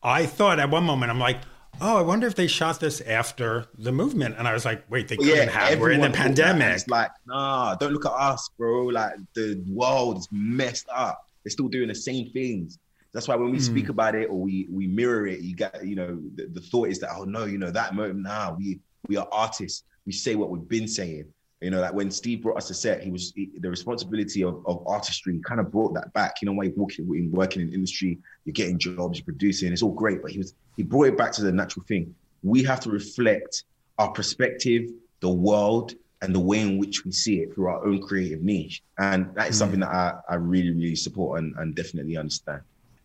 I 0.03 0.27
thought 0.27 0.61
at 0.61 0.71
one 0.71 0.85
moment, 0.85 1.11
I'm 1.11 1.19
like, 1.19 1.39
oh, 1.81 1.97
I 1.97 2.03
wonder 2.03 2.27
if 2.27 2.35
they 2.35 2.47
shot 2.47 2.81
this 2.81 3.01
after 3.03 3.67
the 3.79 3.93
movement. 3.93 4.37
And 4.39 4.47
I 4.49 4.53
was 4.53 4.65
like, 4.65 4.85
wait, 4.91 5.09
they 5.09 5.17
couldn't 5.17 5.35
yeah, 5.35 5.51
have. 5.51 5.81
We're 5.81 5.93
in 5.93 6.01
the 6.01 6.11
pandemic. 6.11 6.69
It's 6.75 6.89
like, 6.89 7.11
nah, 7.27 7.75
don't 7.77 7.93
look 7.93 8.07
at 8.07 8.13
us, 8.13 8.49
bro. 8.57 8.87
Like 8.87 9.15
the 9.35 9.63
world 9.69 10.19
is 10.19 10.29
messed 10.31 10.89
up. 10.95 11.29
They're 11.45 11.51
still 11.51 11.69
doing 11.69 11.89
the 11.89 11.95
same 11.95 12.31
things. 12.31 12.79
That's 13.13 13.29
why 13.29 13.37
when 13.37 13.53
we 13.53 13.59
mm. 13.59 13.63
speak 13.63 13.91
about 13.91 14.15
it 14.17 14.29
or 14.29 14.41
we 14.41 14.67
we 14.71 14.89
mirror 14.89 15.27
it, 15.27 15.41
you 15.41 15.55
get, 15.55 15.87
you 15.87 15.95
know, 15.95 16.21
the, 16.35 16.47
the 16.47 16.61
thought 16.61 16.89
is 16.89 16.99
that, 17.01 17.11
oh 17.17 17.25
no, 17.25 17.45
you 17.45 17.59
know, 17.59 17.71
that 17.71 17.95
moment, 17.95 18.23
nah, 18.23 18.55
we 18.55 18.81
we 19.07 19.17
are 19.17 19.29
artists. 19.31 19.85
We 20.05 20.13
say 20.13 20.35
what 20.35 20.51
we've 20.51 20.69
been 20.69 20.89
saying. 20.89 21.27
You 21.65 21.71
know, 21.71 21.81
like 21.81 21.95
when 21.95 22.11
Steve 22.11 22.43
brought 22.43 22.59
us 22.59 22.69
a 22.69 22.75
set, 22.75 23.03
he 23.03 23.11
was 23.11 23.33
he, 23.35 23.51
the 23.59 23.71
responsibility 23.71 24.45
of, 24.45 24.63
of 24.67 24.87
artistry 24.87 25.41
kind 25.47 25.61
of 25.61 25.73
brought 25.73 25.95
that 25.95 26.13
back. 26.13 26.43
You 26.43 26.47
know, 26.47 26.53
when 26.53 26.69
you're 26.69 26.77
working, 26.77 27.33
working 27.33 27.63
in 27.63 27.73
industry, 27.73 28.19
you're 28.45 28.53
getting 28.53 28.79
jobs, 28.79 29.19
you're 29.19 29.25
producing, 29.25 29.73
it's 29.73 29.83
all 29.83 29.93
great. 29.93 30.21
But 30.21 30.31
he 30.31 30.39
was 30.39 30.55
he 30.77 30.83
brought 30.83 31.07
it 31.09 31.17
back 31.17 31.33
to 31.33 31.43
the 31.43 31.51
natural 31.51 31.85
thing. 31.87 32.15
We 32.43 32.63
have 32.65 32.81
to 32.81 32.91
reflect 32.91 33.65
our 33.99 34.11
perspective, 34.11 34.91
the 35.21 35.31
world, 35.31 35.95
and 36.21 36.35
the 36.35 36.41
way 36.41 36.61
in 36.61 36.77
which 36.77 37.07
we 37.07 37.13
see 37.13 37.41
it 37.41 37.55
through 37.55 37.69
our 37.69 37.85
own 37.87 38.03
creative 38.03 38.43
niche. 38.43 38.83
And 38.99 39.35
that 39.35 39.49
is 39.49 39.57
mm. 39.57 39.61
something 39.61 39.81
that 39.81 39.89
I, 39.89 40.19
I 40.29 40.35
really, 40.35 40.71
really 40.71 40.97
support 40.97 41.39
and, 41.39 41.55
and 41.57 41.75
definitely 41.75 42.19
understand. 42.19 42.61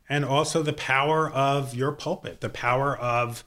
And 0.09 0.25
also 0.25 0.63
the 0.63 0.73
power 0.73 1.29
of 1.29 1.75
your 1.75 1.93
pulpit, 1.93 2.41
the 2.41 2.49
power 2.49 2.97
of, 2.97 3.45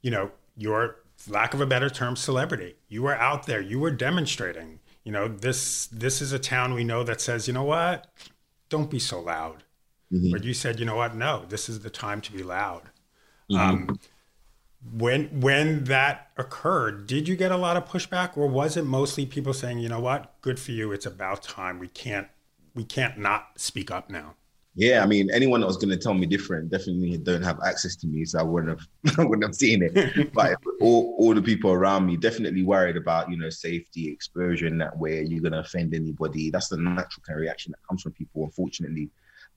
you 0.00 0.12
know, 0.12 0.30
your 0.56 1.03
lack 1.28 1.54
of 1.54 1.60
a 1.60 1.66
better 1.66 1.90
term, 1.90 2.16
celebrity. 2.16 2.76
You 2.88 3.02
were 3.02 3.16
out 3.16 3.46
there, 3.46 3.60
you 3.60 3.78
were 3.78 3.90
demonstrating. 3.90 4.80
You 5.04 5.12
know, 5.12 5.28
this 5.28 5.86
this 5.86 6.22
is 6.22 6.32
a 6.32 6.38
town 6.38 6.74
we 6.74 6.84
know 6.84 7.02
that 7.02 7.20
says, 7.20 7.46
you 7.46 7.54
know 7.54 7.64
what, 7.64 8.06
don't 8.68 8.90
be 8.90 8.98
so 8.98 9.20
loud. 9.20 9.64
Mm-hmm. 10.12 10.30
But 10.30 10.44
you 10.44 10.54
said, 10.54 10.78
you 10.78 10.86
know 10.86 10.96
what, 10.96 11.14
no, 11.14 11.44
this 11.48 11.68
is 11.68 11.80
the 11.80 11.90
time 11.90 12.20
to 12.22 12.32
be 12.32 12.42
loud. 12.42 12.90
Mm-hmm. 13.50 13.90
Um, 13.90 14.00
when 14.92 15.40
when 15.40 15.84
that 15.84 16.30
occurred, 16.36 17.06
did 17.06 17.28
you 17.28 17.36
get 17.36 17.50
a 17.50 17.56
lot 17.56 17.76
of 17.76 17.86
pushback, 17.86 18.36
or 18.36 18.46
was 18.46 18.76
it 18.76 18.84
mostly 18.84 19.26
people 19.26 19.52
saying, 19.52 19.78
you 19.78 19.88
know 19.88 20.00
what, 20.00 20.40
good 20.40 20.58
for 20.58 20.72
you, 20.72 20.92
it's 20.92 21.06
about 21.06 21.42
time. 21.42 21.78
We 21.78 21.88
can't 21.88 22.28
we 22.74 22.84
can't 22.84 23.18
not 23.18 23.52
speak 23.56 23.90
up 23.90 24.10
now. 24.10 24.34
Yeah, 24.76 25.04
I 25.04 25.06
mean, 25.06 25.30
anyone 25.30 25.60
that 25.60 25.68
was 25.68 25.76
going 25.76 25.90
to 25.90 25.96
tell 25.96 26.14
me 26.14 26.26
different 26.26 26.68
definitely 26.68 27.16
don't 27.18 27.44
have 27.44 27.60
access 27.64 27.94
to 27.96 28.08
me, 28.08 28.24
so 28.24 28.40
I 28.40 28.42
wouldn't 28.42 28.80
have, 28.80 29.18
I 29.18 29.24
wouldn't 29.24 29.44
have 29.44 29.54
seen 29.54 29.82
it. 29.82 30.32
but 30.34 30.56
all, 30.80 31.14
all 31.18 31.32
the 31.32 31.42
people 31.42 31.70
around 31.70 32.06
me 32.06 32.16
definitely 32.16 32.64
worried 32.64 32.96
about, 32.96 33.30
you 33.30 33.36
know, 33.36 33.50
safety, 33.50 34.10
exposure 34.10 34.66
in 34.66 34.78
that 34.78 34.98
way. 34.98 35.22
You're 35.22 35.42
going 35.42 35.52
to 35.52 35.60
offend 35.60 35.94
anybody. 35.94 36.50
That's 36.50 36.68
the 36.68 36.76
natural 36.76 37.22
kind 37.24 37.38
of 37.38 37.42
reaction 37.42 37.70
that 37.72 37.86
comes 37.88 38.02
from 38.02 38.12
people, 38.12 38.44
unfortunately, 38.44 39.10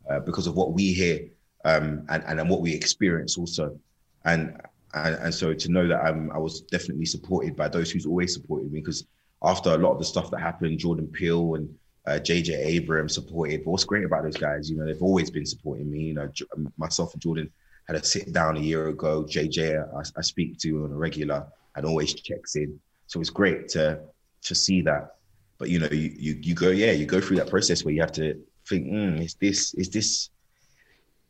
uh, 0.07 0.19
because 0.19 0.45
of 0.45 0.55
what 0.55 0.73
we 0.73 0.93
hear 0.93 1.27
um, 1.65 2.05
and 2.09 2.23
and 2.23 2.49
what 2.49 2.61
we 2.61 2.73
experience 2.73 3.37
also. 3.37 3.77
And 4.25 4.61
and, 4.93 5.15
and 5.15 5.33
so 5.33 5.53
to 5.53 5.71
know 5.71 5.87
that 5.87 6.03
I'm, 6.03 6.31
I 6.31 6.37
was 6.37 6.61
definitely 6.61 7.05
supported 7.05 7.55
by 7.55 7.69
those 7.69 7.91
who's 7.91 8.05
always 8.05 8.33
supported 8.33 8.71
me, 8.71 8.79
because 8.79 9.05
after 9.43 9.71
a 9.71 9.77
lot 9.77 9.93
of 9.93 9.99
the 9.99 10.05
stuff 10.05 10.31
that 10.31 10.39
happened, 10.39 10.79
Jordan 10.79 11.07
Peele 11.07 11.55
and 11.55 11.75
uh, 12.07 12.19
JJ 12.19 12.57
Abrams 12.57 13.13
supported. 13.13 13.63
But 13.63 13.71
what's 13.71 13.83
great 13.83 14.05
about 14.05 14.23
those 14.23 14.37
guys, 14.37 14.71
you 14.71 14.77
know, 14.77 14.85
they've 14.85 15.01
always 15.01 15.29
been 15.29 15.45
supporting 15.45 15.91
me. 15.91 15.99
You 15.99 16.13
know, 16.13 16.31
um, 16.55 16.71
myself 16.77 17.13
and 17.13 17.21
Jordan 17.21 17.51
had 17.87 17.97
a 17.97 18.03
sit 18.03 18.31
down 18.31 18.57
a 18.57 18.61
year 18.61 18.87
ago. 18.87 19.23
JJ, 19.23 19.93
I, 19.93 19.99
I 20.17 20.21
speak 20.21 20.57
to 20.59 20.85
on 20.85 20.91
a 20.91 20.95
regular 20.95 21.45
and 21.75 21.85
always 21.85 22.13
checks 22.13 22.55
in. 22.55 22.79
So 23.07 23.19
it's 23.19 23.29
great 23.29 23.67
to 23.69 23.99
to 24.43 24.55
see 24.55 24.81
that. 24.83 25.15
But 25.57 25.69
you 25.69 25.79
know, 25.79 25.89
you 25.91 26.13
you, 26.17 26.39
you 26.41 26.55
go, 26.55 26.69
yeah, 26.69 26.91
you 26.91 27.05
go 27.05 27.19
through 27.19 27.37
that 27.37 27.49
process 27.49 27.83
where 27.83 27.93
you 27.93 28.01
have 28.01 28.13
to 28.13 28.41
think, 28.67 28.87
mm, 28.87 29.23
is 29.23 29.35
this 29.35 29.73
is 29.73 29.89
this 29.89 30.29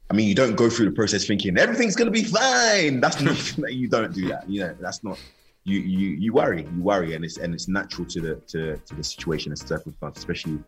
I 0.09 0.13
mean, 0.13 0.29
you 0.29 0.35
don't 0.35 0.55
go 0.55 0.69
through 0.69 0.85
the 0.85 0.95
process 0.95 1.25
thinking 1.25 1.57
everything's 1.57 1.95
gonna 1.95 2.11
be 2.11 2.23
fine. 2.23 3.01
That's 3.01 3.19
not 3.19 3.37
you 3.71 3.87
don't 3.87 4.13
do 4.13 4.27
that. 4.29 4.47
You 4.47 4.61
know, 4.61 4.75
that's 4.79 5.03
not 5.03 5.19
you 5.67 5.79
you 5.79 6.09
you 6.15 6.33
worry, 6.33 6.61
you 6.61 6.81
worry, 6.81 7.13
and 7.13 7.25
it's 7.25 7.37
and 7.37 7.53
it's 7.53 7.67
natural 7.67 8.07
to 8.07 8.21
the 8.21 8.35
to, 8.47 8.77
to 8.77 8.95
the 8.95 9.03
situation 9.03 9.51
and 9.51 9.59
circumstance, 9.59 10.17
especially 10.17 10.59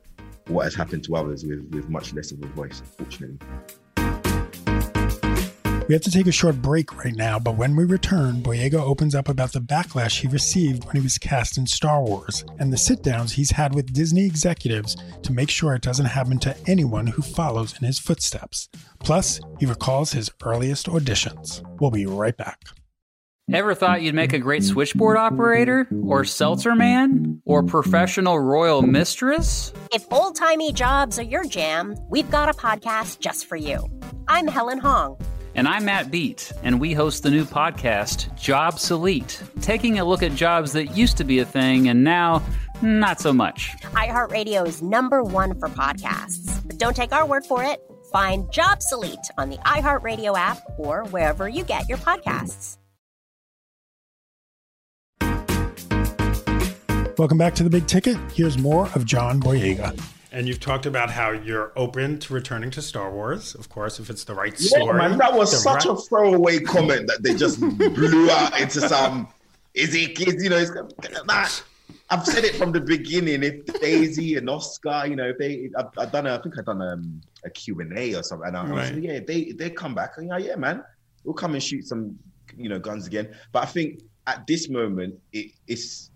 what 0.48 0.66
has 0.66 0.76
happened 0.76 1.06
to 1.06 1.16
others 1.16 1.46
with 1.46 1.62
with 1.72 1.90
much 1.90 2.14
less 2.14 2.32
of 2.32 2.44
a 2.44 2.48
voice, 2.48 2.82
unfortunately. 2.82 3.40
We 5.88 5.96
have 5.96 6.04
to 6.04 6.12
take 6.12 6.28
a 6.28 6.32
short 6.32 6.62
break 6.62 7.04
right 7.04 7.16
now, 7.16 7.40
but 7.40 7.56
when 7.56 7.76
we 7.76 7.84
return, 7.84 8.44
Boyega 8.44 8.76
opens 8.76 9.16
up 9.16 9.28
about 9.28 9.54
the 9.54 9.60
backlash 9.60 10.20
he 10.20 10.28
received 10.28 10.84
when 10.86 10.98
he 10.98 11.02
was 11.02 11.18
cast 11.18 11.58
in 11.58 11.66
Star 11.66 12.04
Wars 12.04 12.46
and 12.60 12.72
the 12.72 12.78
sit 12.78 13.02
downs 13.02 13.32
he's 13.32 13.50
had 13.50 13.74
with 13.74 13.92
Disney 13.92 14.24
executives 14.24 14.96
to 15.24 15.34
make 15.34 15.50
sure 15.50 15.74
it 15.74 15.82
doesn't 15.82 16.06
happen 16.06 16.38
to 16.40 16.56
anyone 16.68 17.08
who 17.08 17.24
follows 17.24 17.74
in 17.80 17.88
his 17.88 17.98
footsteps. 17.98 18.70
Plus, 19.00 19.42
he 19.60 19.66
recalls 19.66 20.12
his 20.12 20.30
earliest 20.44 20.86
auditions. 20.86 21.64
We'll 21.80 21.90
be 21.90 22.06
right 22.06 22.38
back. 22.38 22.60
Ever 23.52 23.74
thought 23.74 24.04
you'd 24.04 24.14
make 24.14 24.34
a 24.34 24.38
great 24.38 24.64
switchboard 24.64 25.18
operator? 25.18 25.88
Or 26.04 26.24
seltzer 26.24 26.76
man? 26.76 27.42
Or 27.46 27.64
professional 27.64 28.40
royal 28.40 28.84
mistress? 28.84 29.74
If 29.92 30.06
old 30.12 30.36
timey 30.36 30.72
jobs 30.72 31.18
are 31.18 31.24
your 31.24 31.44
jam, 31.46 31.96
we've 32.10 32.30
got 32.30 32.50
a 32.50 32.54
podcast 32.54 33.20
just 33.20 33.48
for 33.48 33.56
you. 33.56 33.90
I'm 34.28 34.48
Helen 34.48 34.78
Hong. 34.78 35.18
And 35.56 35.68
I'm 35.68 35.86
Matt 35.86 36.12
Beat, 36.12 36.52
and 36.62 36.80
we 36.80 36.94
host 36.94 37.24
the 37.24 37.32
new 37.32 37.44
podcast, 37.44 38.30
Jobsolete, 38.38 39.42
taking 39.62 39.98
a 39.98 40.06
look 40.06 40.22
at 40.22 40.36
jobs 40.36 40.74
that 40.74 40.96
used 40.96 41.18
to 41.18 41.24
be 41.24 41.40
a 41.40 41.46
thing 41.46 41.90
and 41.90 42.04
now 42.04 42.44
not 42.84 43.20
so 43.20 43.34
much. 43.34 43.72
iHeartRadio 43.82 44.68
is 44.68 44.84
number 44.84 45.24
one 45.24 45.60
for 45.60 45.70
podcasts. 45.70 46.66
But 46.68 46.78
don't 46.78 46.96
take 46.96 47.12
our 47.14 47.26
word 47.26 47.46
for 47.46 47.64
it. 47.64 47.82
Find 48.12 48.46
Jobsolete 48.46 49.26
on 49.40 49.50
the 49.50 49.58
iHeartRadio 49.58 50.38
app 50.38 50.60
or 50.78 51.06
wherever 51.06 51.50
you 51.50 51.64
get 51.64 51.90
your 51.90 51.98
podcasts. 51.98 52.79
Welcome 57.20 57.38
back 57.38 57.54
to 57.56 57.64
the 57.64 57.70
Big 57.70 57.86
Ticket. 57.86 58.16
Here's 58.32 58.58
more 58.58 58.88
of 58.96 59.04
John 59.04 59.42
Boyega. 59.42 60.02
And 60.32 60.48
you've 60.48 60.62
talked 60.62 60.86
about 60.86 61.10
how 61.10 61.32
you're 61.32 61.74
open 61.76 62.18
to 62.20 62.34
returning 62.34 62.72
to 62.72 62.82
Star 62.82 63.12
Wars, 63.12 63.56
of 63.56 63.68
course, 63.68 64.00
if 64.00 64.10
it's 64.10 64.24
the 64.24 64.34
right 64.34 64.58
story. 64.58 64.98
Man, 64.98 65.18
that 65.18 65.34
was 65.34 65.62
such 65.62 65.86
right... 65.86 65.98
a 65.98 66.02
throwaway 66.02 66.62
comment 66.62 67.08
that 67.08 67.22
they 67.22 67.36
just 67.36 67.60
blew 67.60 68.32
out 68.32 68.58
into 68.58 68.88
some. 68.88 69.28
Is 69.74 69.94
it 69.96 70.16
kids? 70.16 70.42
You 70.42 70.50
know, 70.50 70.60
it's, 70.60 70.72
nah, 71.26 71.46
I've 72.10 72.26
said 72.26 72.46
it 72.46 72.56
from 72.56 72.72
the 72.72 72.80
beginning. 72.80 73.44
If 73.44 73.66
Daisy 73.82 74.38
and 74.38 74.50
Oscar, 74.50 75.04
you 75.06 75.18
know, 75.18 75.28
if 75.28 75.38
they, 75.38 75.70
I've, 75.78 75.88
I've 75.98 76.14
done, 76.14 76.26
a, 76.26 76.36
I 76.38 76.42
think 76.42 76.58
I've 76.58 76.68
done 76.68 76.82
um, 76.82 77.22
a, 77.44 77.48
a 77.48 77.50
Q 77.50 77.82
and 77.82 77.98
A 77.98 78.16
or 78.16 78.24
something. 78.24 78.48
And 78.48 78.56
I, 78.56 78.66
right. 78.66 78.96
yeah, 78.96 79.20
they 79.20 79.52
they 79.52 79.70
come 79.70 79.94
back, 79.94 80.14
and 80.16 80.28
you 80.28 80.32
know, 80.32 80.38
yeah, 80.38 80.56
man, 80.56 80.86
we'll 81.26 81.34
come 81.34 81.54
and 81.54 81.62
shoot 81.62 81.86
some, 81.86 82.18
you 82.56 82.70
know, 82.70 82.80
guns 82.80 83.08
again. 83.08 83.36
But 83.52 83.64
I 83.64 83.66
think 83.66 84.04
at 84.26 84.48
this 84.48 84.70
moment, 84.70 85.20
it, 85.34 85.52
it's 85.68 86.12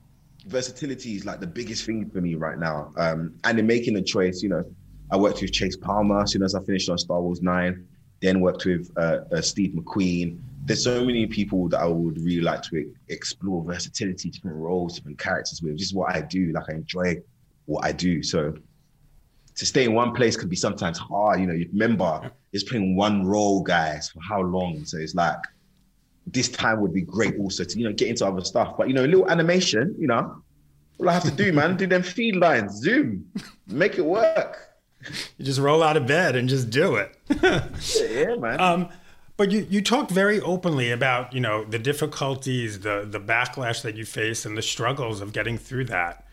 versatility 0.46 1.16
is 1.16 1.26
like 1.26 1.40
the 1.40 1.48
biggest 1.48 1.86
thing 1.86 2.10
for 2.10 2.22
me 2.22 2.36
right 2.36 2.58
now. 2.58 2.94
Um, 2.98 3.34
and 3.44 3.60
in 3.60 3.68
making 3.68 3.96
a 3.98 4.02
choice, 4.02 4.42
you 4.42 4.50
know, 4.50 4.64
I 5.12 5.18
worked 5.18 5.42
with 5.42 5.52
Chase 5.52 5.76
Palmer 5.76 6.22
as 6.22 6.32
soon 6.32 6.44
as 6.44 6.56
I 6.56 6.64
finished 6.64 6.90
on 6.90 6.98
Star 6.98 7.22
Wars 7.22 7.42
Nine. 7.42 7.88
Then 8.22 8.40
worked 8.40 8.66
with 8.66 8.90
uh, 8.98 9.20
uh, 9.32 9.42
Steve 9.42 9.72
McQueen. 9.72 10.40
There's 10.66 10.84
so 10.84 11.04
many 11.04 11.28
people 11.28 11.68
that 11.70 11.82
I 11.82 11.88
would 11.88 12.18
really 12.22 12.42
like 12.42 12.62
to 12.64 12.90
explore 13.10 13.64
versatility, 13.64 14.30
different 14.30 14.58
roles, 14.58 14.96
different 14.96 15.20
characters 15.20 15.62
with. 15.62 15.74
This 15.74 15.88
is 15.88 15.94
what 15.94 16.16
I 16.16 16.22
do. 16.22 16.54
Like 16.54 16.70
I 16.70 16.76
enjoy 16.76 17.18
what 17.66 17.84
I 17.84 17.92
do. 17.92 18.24
So 18.24 18.54
to 19.56 19.66
stay 19.66 19.84
in 19.84 19.94
one 19.94 20.14
place 20.14 20.38
could 20.38 20.50
be 20.50 20.56
sometimes 20.56 20.98
hard. 20.98 21.42
You 21.42 21.48
know, 21.48 21.54
you 21.54 21.68
remember 21.72 22.32
just 22.54 22.68
playing 22.68 22.96
one 22.96 23.26
role, 23.26 23.62
guys, 23.62 24.10
for 24.10 24.22
how 24.22 24.42
long? 24.42 24.86
So 24.86 24.98
it's 24.98 25.16
like 25.16 25.38
this 26.28 26.50
time 26.50 26.82
would 26.82 26.94
be 26.94 27.02
great 27.02 27.38
also 27.38 27.64
to 27.64 27.78
you 27.78 27.86
know 27.86 27.94
get 27.94 28.08
into 28.10 28.26
other 28.26 28.44
stuff. 28.44 28.76
But 28.78 28.88
you 28.88 28.94
know, 28.94 29.04
a 29.04 29.08
little 29.08 29.30
animation, 29.30 29.96
you 29.98 30.08
know, 30.08 30.42
all 31.00 31.10
I 31.10 31.14
have 31.14 31.24
to 31.24 31.32
do, 31.32 31.52
man, 31.52 31.78
do 31.78 31.88
them 31.88 32.04
feed 32.04 32.36
lines, 32.36 32.74
zoom, 32.78 33.30
make 33.68 33.98
it 33.98 34.06
work. 34.06 34.70
You 35.38 35.46
just 35.46 35.60
roll 35.60 35.84
out 35.84 35.98
of 35.98 36.08
bed 36.08 36.36
and 36.36 36.48
just 36.48 36.70
do 36.70 36.96
it. 36.96 37.18
yeah, 37.44 38.36
man. 38.36 38.60
Um, 38.60 38.90
but 39.36 39.52
you, 39.52 39.68
you 39.70 39.82
talked 39.82 40.12
very 40.12 40.40
openly 40.40 40.92
about 40.92 41.34
you 41.34 41.42
know 41.42 41.66
the 41.66 41.80
difficulties, 41.80 42.82
the 42.82 43.06
the 43.10 43.20
backlash 43.20 43.82
that 43.82 43.96
you 43.96 44.06
face, 44.06 44.46
and 44.46 44.58
the 44.58 44.62
struggles 44.62 45.22
of 45.22 45.34
getting 45.34 45.58
through 45.58 45.86
that. 45.86 46.26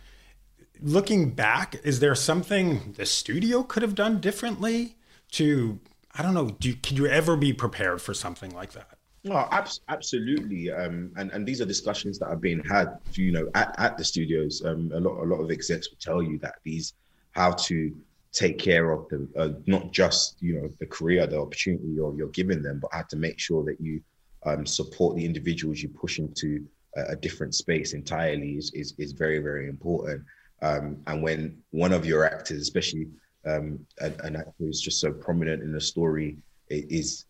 Looking 0.83 1.31
back, 1.31 1.77
is 1.83 2.01
there 2.01 2.15
something 2.15 2.95
the 2.97 3.07
studio 3.07 3.63
could 3.63 3.83
have 3.83 3.95
done 3.95 4.21
differently 4.21 4.97
to 5.33 5.81
I 6.15 6.23
don't 6.23 6.35
know? 6.35 6.51
Do 6.61 6.75
could 6.75 6.99
you 6.99 7.07
ever 7.07 7.37
be 7.37 7.53
prepared 7.53 8.03
for 8.03 8.15
something 8.15 8.55
like 8.55 8.73
that? 8.73 9.00
No, 9.23 9.47
absolutely. 9.89 10.71
Um, 10.71 11.13
and 11.17 11.31
and 11.33 11.47
these 11.47 11.61
are 11.61 11.67
discussions 11.67 12.19
that 12.19 12.29
are 12.29 12.37
being 12.37 12.63
had, 12.65 12.99
you 13.13 13.33
know, 13.33 13.51
at, 13.55 13.75
at 13.79 13.99
the 13.99 14.05
studios. 14.05 14.65
Um, 14.65 14.91
a 14.95 15.01
lot 15.01 15.23
a 15.23 15.25
lot 15.25 15.41
of 15.41 15.51
execs 15.51 15.91
will 15.91 15.99
tell 16.01 16.23
you 16.23 16.39
that 16.39 16.57
these 16.65 16.95
how 17.33 17.53
to 17.53 17.95
take 18.33 18.59
care 18.59 18.93
of 18.93 19.09
the 19.09 19.29
uh, 19.37 19.51
not 19.67 19.93
just 19.93 20.37
you 20.41 20.55
know 20.55 20.71
the 20.79 20.87
career, 20.87 21.27
the 21.27 21.39
opportunity 21.39 21.89
you're 21.89 22.15
you're 22.17 22.29
giving 22.29 22.63
them, 22.63 22.79
but 22.81 22.93
had 22.95 23.09
to 23.11 23.17
make 23.17 23.39
sure 23.39 23.63
that 23.65 23.79
you 23.81 24.01
um, 24.47 24.65
support 24.65 25.17
the 25.17 25.25
individuals 25.25 25.83
you 25.83 25.91
push 25.91 26.19
into 26.19 26.67
a, 26.97 27.13
a 27.13 27.17
different 27.17 27.55
space 27.55 27.93
entirely 27.93 28.53
is 28.53 28.73
is, 28.73 28.95
is 28.97 29.13
very 29.13 29.39
very 29.39 29.69
important. 29.69 30.23
Um, 30.63 30.99
and 31.07 31.23
when 31.23 31.59
one 31.71 31.93
of 31.93 32.07
your 32.07 32.25
actors, 32.25 32.61
especially 32.61 33.09
um, 33.47 33.85
an, 33.99 34.15
an 34.25 34.37
actor 34.37 34.53
who's 34.59 34.81
just 34.81 35.01
so 35.01 35.13
prominent 35.13 35.63
in 35.63 35.73
the 35.73 35.81
story, 35.81 36.39
is 36.69 37.27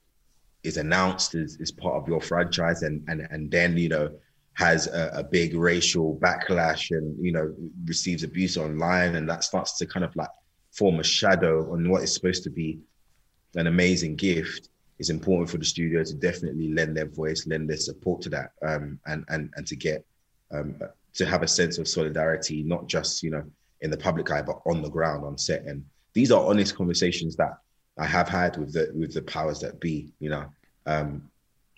is 0.62 0.76
announced 0.76 1.34
as, 1.34 1.58
as 1.60 1.70
part 1.70 1.94
of 1.94 2.08
your 2.08 2.20
franchise, 2.20 2.82
and 2.82 3.02
and 3.08 3.26
and 3.30 3.50
then 3.50 3.76
you 3.76 3.88
know 3.88 4.10
has 4.54 4.88
a, 4.88 5.10
a, 5.14 5.24
big 5.24 5.54
racial 5.54 6.16
backlash 6.16 6.90
and 6.90 7.16
you 7.24 7.32
know 7.32 7.54
receives 7.86 8.24
abuse 8.24 8.56
online 8.56 9.14
and 9.14 9.30
that 9.30 9.44
starts 9.44 9.78
to 9.78 9.86
kind 9.86 10.04
of 10.04 10.14
like 10.16 10.28
form 10.72 10.98
a 10.98 11.04
shadow 11.04 11.72
on 11.72 11.88
what 11.88 12.02
is 12.02 12.12
supposed 12.12 12.42
to 12.42 12.50
be 12.50 12.78
an 13.54 13.68
amazing 13.68 14.16
gift 14.16 14.68
it's 14.98 15.08
important 15.08 15.48
for 15.48 15.56
the 15.56 15.64
studio 15.64 16.02
to 16.02 16.14
definitely 16.14 16.74
lend 16.74 16.96
their 16.96 17.06
voice 17.06 17.46
lend 17.46 17.70
their 17.70 17.76
support 17.76 18.20
to 18.20 18.28
that 18.28 18.50
um, 18.66 18.98
and 19.06 19.24
and 19.28 19.50
and 19.56 19.66
to 19.66 19.76
get 19.76 20.04
um, 20.50 20.74
to 21.14 21.24
have 21.24 21.42
a 21.42 21.48
sense 21.48 21.78
of 21.78 21.88
solidarity 21.88 22.62
not 22.64 22.86
just 22.88 23.22
you 23.22 23.30
know 23.30 23.44
in 23.80 23.90
the 23.90 23.96
public 23.96 24.30
eye 24.30 24.42
but 24.42 24.60
on 24.66 24.82
the 24.82 24.88
ground 24.88 25.24
on 25.24 25.38
set. 25.38 25.64
And 25.64 25.84
these 26.12 26.30
are 26.30 26.44
honest 26.44 26.76
conversations 26.76 27.36
that 27.36 27.58
i 28.00 28.06
have 28.06 28.28
had 28.28 28.56
with 28.56 28.72
the 28.72 28.90
with 28.94 29.14
the 29.14 29.22
powers 29.22 29.60
that 29.60 29.80
be 29.80 30.12
you 30.18 30.28
know 30.28 30.46
um, 30.86 31.30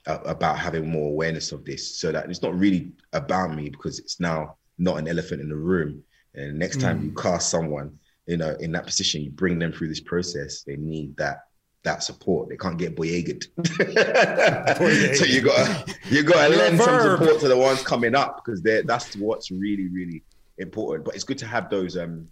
about 0.06 0.58
having 0.58 0.88
more 0.88 1.08
awareness 1.08 1.52
of 1.52 1.64
this 1.64 1.96
so 1.96 2.10
that 2.10 2.28
it's 2.28 2.42
not 2.42 2.58
really 2.58 2.90
about 3.12 3.54
me 3.54 3.68
because 3.68 3.98
it's 3.98 4.18
now 4.18 4.56
not 4.78 4.98
an 4.98 5.06
elephant 5.06 5.40
in 5.40 5.48
the 5.48 5.56
room. 5.56 6.02
And 6.34 6.58
next 6.58 6.80
time 6.80 7.00
mm. 7.00 7.04
you 7.04 7.12
cast 7.12 7.50
someone 7.50 7.98
you 8.26 8.36
know 8.36 8.56
in 8.60 8.70
that 8.72 8.86
position 8.86 9.20
you 9.20 9.30
bring 9.30 9.58
them 9.58 9.72
through 9.72 9.88
this 9.88 9.98
process 9.98 10.62
they 10.62 10.76
need 10.76 11.16
that 11.16 11.40
that 11.82 12.04
support. 12.04 12.48
They 12.48 12.56
can't 12.56 12.78
get 12.78 12.94
boyegaed 12.94 13.42
so 15.16 15.24
you 15.24 15.40
got 15.42 15.88
you 16.10 16.22
got 16.22 16.48
to 16.48 16.56
lend 16.56 16.80
some 16.80 17.00
support 17.00 17.40
to 17.40 17.48
the 17.48 17.56
ones 17.56 17.82
coming 17.82 18.14
up 18.14 18.42
because 18.44 18.62
that's 18.62 19.16
what's 19.16 19.50
really 19.50 19.88
really 19.88 20.22
important. 20.58 21.04
But 21.04 21.16
it's 21.16 21.24
good 21.24 21.38
to 21.38 21.46
have 21.46 21.68
those 21.70 21.96
um 21.96 22.28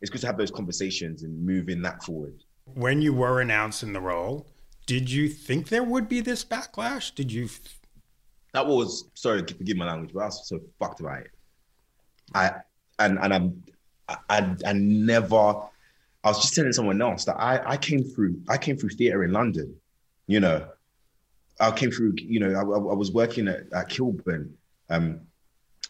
it's 0.00 0.10
good 0.10 0.20
to 0.22 0.26
have 0.28 0.38
those 0.38 0.50
conversations 0.50 1.24
and 1.24 1.44
moving 1.44 1.82
that 1.82 2.02
forward 2.02 2.42
when 2.74 3.02
you 3.02 3.12
were 3.12 3.40
announced 3.40 3.82
in 3.82 3.92
the 3.92 4.00
role 4.00 4.46
did 4.90 5.08
you 5.08 5.28
think 5.28 5.68
there 5.68 5.84
would 5.84 6.08
be 6.08 6.20
this 6.20 6.44
backlash? 6.44 7.14
Did 7.14 7.30
you? 7.30 7.48
That 8.54 8.66
was 8.66 9.04
sorry, 9.14 9.38
forgive 9.46 9.76
my 9.76 9.86
language, 9.86 10.10
but 10.12 10.20
I 10.20 10.26
was 10.26 10.48
so 10.48 10.58
fucked 10.80 10.98
about 10.98 11.20
it. 11.20 11.30
I 12.34 12.54
and 12.98 13.16
and 13.20 13.32
I'm 13.32 13.62
I 14.28 14.56
I 14.66 14.72
never. 14.72 15.36
I 16.24 16.28
was 16.28 16.40
just 16.40 16.56
telling 16.56 16.72
someone 16.72 17.00
else 17.00 17.24
that 17.26 17.36
I 17.36 17.62
I 17.64 17.76
came 17.76 18.02
through 18.02 18.42
I 18.48 18.58
came 18.58 18.76
through 18.76 18.88
theatre 18.88 19.22
in 19.22 19.30
London, 19.30 19.76
you 20.26 20.40
know. 20.40 20.66
I 21.60 21.70
came 21.70 21.92
through, 21.92 22.14
you 22.16 22.40
know, 22.40 22.52
I, 22.58 22.62
I 22.62 22.94
was 22.94 23.12
working 23.12 23.46
at, 23.46 23.72
at 23.72 23.90
Kilburn, 23.90 24.52
um, 24.88 25.20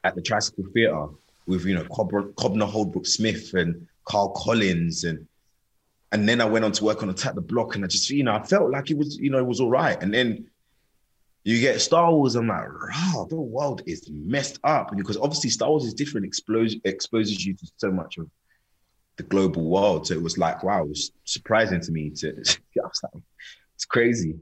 at 0.05 0.15
the 0.17 0.21
Tricycle 0.21 0.65
Theatre 0.75 1.07
with, 1.47 1.65
you 1.65 1.77
know, 1.77 1.85
Cob- 1.85 2.35
Kobna 2.35 2.69
Holdbrook 2.69 3.07
Smith 3.07 3.55
and 3.55 3.87
Karl 4.05 4.31
Collins 4.31 5.05
and 5.05 5.25
and 6.13 6.29
then 6.29 6.41
I 6.41 6.45
went 6.45 6.65
on 6.65 6.73
to 6.73 6.85
work 6.85 7.03
on 7.03 7.11
Attack 7.11 7.35
the 7.35 7.41
Block, 7.41 7.77
and 7.77 7.85
I 7.85 7.89
just, 7.89 8.11
you 8.11 8.25
know, 8.25 8.35
I 8.35 8.43
felt 8.43 8.71
like 8.71 8.91
it 8.91 8.97
was, 8.97 9.17
you 9.17 9.31
know, 9.31 9.39
it 9.39 9.47
was 9.47 9.61
all 9.61 9.71
right. 9.71 10.01
And 10.03 10.13
then 10.13 10.47
you 11.45 11.61
get 11.61 11.81
Star 11.81 12.13
Wars, 12.13 12.35
I'm 12.35 12.49
like, 12.49 12.67
wow, 12.69 13.27
the 13.31 13.37
world 13.37 13.83
is 13.87 14.11
messed 14.11 14.59
up. 14.65 14.91
because 14.97 15.17
obviously 15.17 15.51
Star 15.51 15.69
Wars 15.71 15.85
is 15.85 15.95
different, 15.95 16.27
expose, 16.27 16.77
exposes 16.85 17.47
you 17.47 17.55
to 17.55 17.67
so 17.77 17.91
much 17.93 18.19
of 18.19 18.29
the 19.17 19.23
global 19.23 19.65
world. 19.65 20.09
So 20.09 20.15
it 20.15 20.23
was 20.23 20.37
like, 20.37 20.63
wow, 20.65 20.83
it 20.83 20.89
was 20.89 21.13
surprising 21.25 21.81
to 21.81 21.93
me 21.93 22.11
to, 22.11 22.29
I 22.31 22.87
was 22.87 23.01
like, 23.03 23.23
it's 23.75 23.85
crazy. 23.85 24.35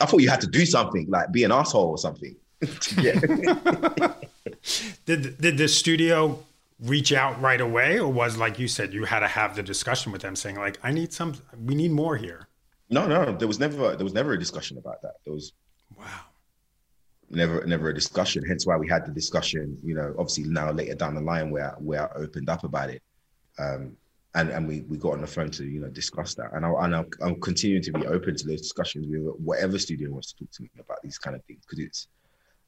I 0.00 0.06
thought 0.06 0.20
you 0.20 0.30
had 0.30 0.40
to 0.42 0.46
do 0.46 0.66
something, 0.66 1.06
like 1.08 1.32
be 1.32 1.44
an 1.44 1.52
asshole 1.52 1.90
or 1.90 1.98
something. 1.98 2.36
did 5.06 5.38
did 5.38 5.56
the 5.58 5.68
studio 5.68 6.44
reach 6.80 7.12
out 7.12 7.40
right 7.40 7.60
away 7.60 7.98
or 7.98 8.12
was 8.12 8.36
like 8.36 8.58
you 8.58 8.68
said 8.68 8.94
you 8.94 9.04
had 9.04 9.20
to 9.20 9.26
have 9.26 9.56
the 9.56 9.62
discussion 9.62 10.12
with 10.12 10.22
them 10.22 10.36
saying 10.36 10.56
like 10.56 10.78
i 10.84 10.92
need 10.92 11.12
some 11.12 11.34
we 11.64 11.74
need 11.74 11.90
more 11.90 12.16
here 12.16 12.48
no 12.90 13.06
no 13.06 13.32
there 13.36 13.48
was 13.48 13.58
never 13.58 13.96
there 13.96 14.04
was 14.04 14.14
never 14.14 14.32
a 14.32 14.38
discussion 14.38 14.78
about 14.78 15.02
that. 15.02 15.14
There 15.24 15.34
was 15.34 15.52
wow. 15.96 16.04
never 17.30 17.64
never 17.66 17.88
a 17.90 17.94
discussion. 17.94 18.44
Hence 18.44 18.66
why 18.66 18.76
we 18.76 18.88
had 18.88 19.06
the 19.06 19.12
discussion 19.12 19.78
you 19.82 19.94
know 19.94 20.14
obviously 20.18 20.44
now 20.44 20.70
later 20.70 20.94
down 20.94 21.14
the 21.14 21.20
line 21.20 21.50
where 21.50 21.74
where 21.78 22.10
i 22.10 22.20
opened 22.20 22.48
up 22.48 22.64
about 22.64 22.90
it. 22.90 23.02
Um 23.58 23.96
and 24.34 24.50
and 24.50 24.66
we 24.66 24.80
we 24.82 24.96
got 24.96 25.12
on 25.12 25.20
the 25.20 25.26
phone 25.26 25.50
to 25.52 25.64
you 25.64 25.80
know 25.80 25.88
discuss 25.88 26.34
that. 26.34 26.52
And, 26.52 26.64
I, 26.64 26.70
and 26.84 26.96
I'm, 26.96 27.06
I'm 27.22 27.40
continuing 27.40 27.82
to 27.82 27.92
be 27.92 28.06
open 28.06 28.36
to 28.36 28.46
those 28.46 28.62
discussions 28.62 29.06
with 29.08 29.34
whatever 29.38 29.78
studio 29.78 30.10
wants 30.10 30.32
to 30.32 30.44
talk 30.44 30.52
to 30.52 30.62
me 30.62 30.70
about 30.78 31.02
these 31.02 31.18
kind 31.18 31.36
of 31.36 31.44
things 31.44 31.64
because 31.66 31.84
it's 31.84 32.08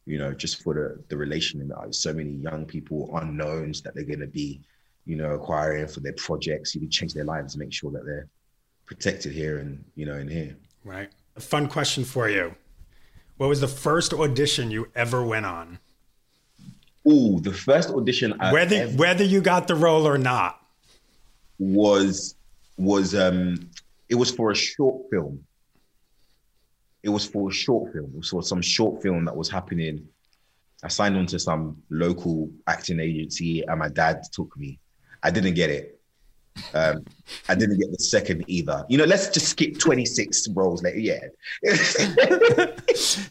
you 0.07 0.19
know, 0.19 0.33
just 0.33 0.63
for 0.63 0.75
the 0.75 1.03
the 1.09 1.17
relation 1.17 1.61
and 1.61 1.71
there's 1.71 1.99
so 1.99 2.13
many 2.13 2.31
young 2.31 2.65
people 2.65 3.11
unknowns 3.17 3.83
that 3.83 3.95
they're 3.95 4.05
going 4.05 4.21
to 4.21 4.27
be, 4.27 4.61
you 5.07 5.17
know, 5.17 5.33
acquiring 5.33 5.87
for 5.87 6.01
their 6.01 6.15
projects. 6.15 6.75
You 6.75 6.81
can 6.81 6.91
change 6.91 7.15
their 7.15 7.25
lives 7.25 7.55
and 7.55 7.61
make 7.61 7.73
sure 7.73 7.91
that 7.93 8.05
they're 8.05 8.29
protected 8.87 9.33
here 9.33 9.59
and 9.59 9.85
you 9.95 10.07
know 10.07 10.17
in 10.17 10.29
here. 10.29 10.57
Right. 10.85 11.11
A 11.37 11.41
fun 11.41 11.69
question 11.69 12.05
for 12.05 12.29
you. 12.29 12.55
What 13.37 13.49
was 13.49 13.61
the 13.61 13.69
first 13.69 14.13
audition 14.13 14.71
you 14.71 14.89
ever 14.95 15.25
went 15.25 15.47
on? 15.47 15.79
Ooh, 17.09 17.41
the 17.41 17.53
first 17.53 17.91
audition 17.91 18.35
I 18.41 18.53
whether 18.53 18.89
whether 18.89 19.25
you 19.25 19.41
got 19.41 19.69
the 19.69 19.75
role 19.75 20.07
or 20.07 20.19
not 20.19 20.61
was 21.59 22.35
was 22.77 23.15
um 23.15 23.71
it 24.09 24.17
was 24.17 24.31
for 24.31 24.51
a 24.51 24.55
short 24.55 25.09
film 25.11 25.45
it 27.03 27.09
was 27.09 27.25
for 27.27 27.51
a 27.51 27.53
short 27.53 27.93
film. 27.93 28.11
It 28.15 28.19
was 28.19 28.29
for 28.29 28.43
some 28.43 28.63
short 28.63 29.03
film 29.03 29.25
that 29.25 29.37
was 29.37 29.51
happening. 29.51 30.07
I 30.83 30.89
signed 30.89 31.17
on 31.17 31.27
to 31.27 31.39
some 31.39 31.83
local 31.91 32.51
acting 32.67 33.01
agency, 33.01 33.63
and 33.63 33.79
my 33.79 33.89
dad 33.89 34.23
took 34.33 34.57
me. 34.57 34.79
I 35.23 35.31
didn't 35.31 35.55
get 35.55 35.71
it. 35.71 36.01
Um, 36.75 37.05
I 37.49 37.55
didn't 37.55 37.79
get 37.79 37.91
the 37.91 37.99
second 37.99 38.45
either. 38.49 38.85
You 38.89 38.99
know, 38.99 39.05
let's 39.05 39.29
just 39.29 39.49
skip 39.49 39.79
26 39.79 40.49
roles 40.49 40.83
later. 40.83 40.99
Yeah. 40.99 41.21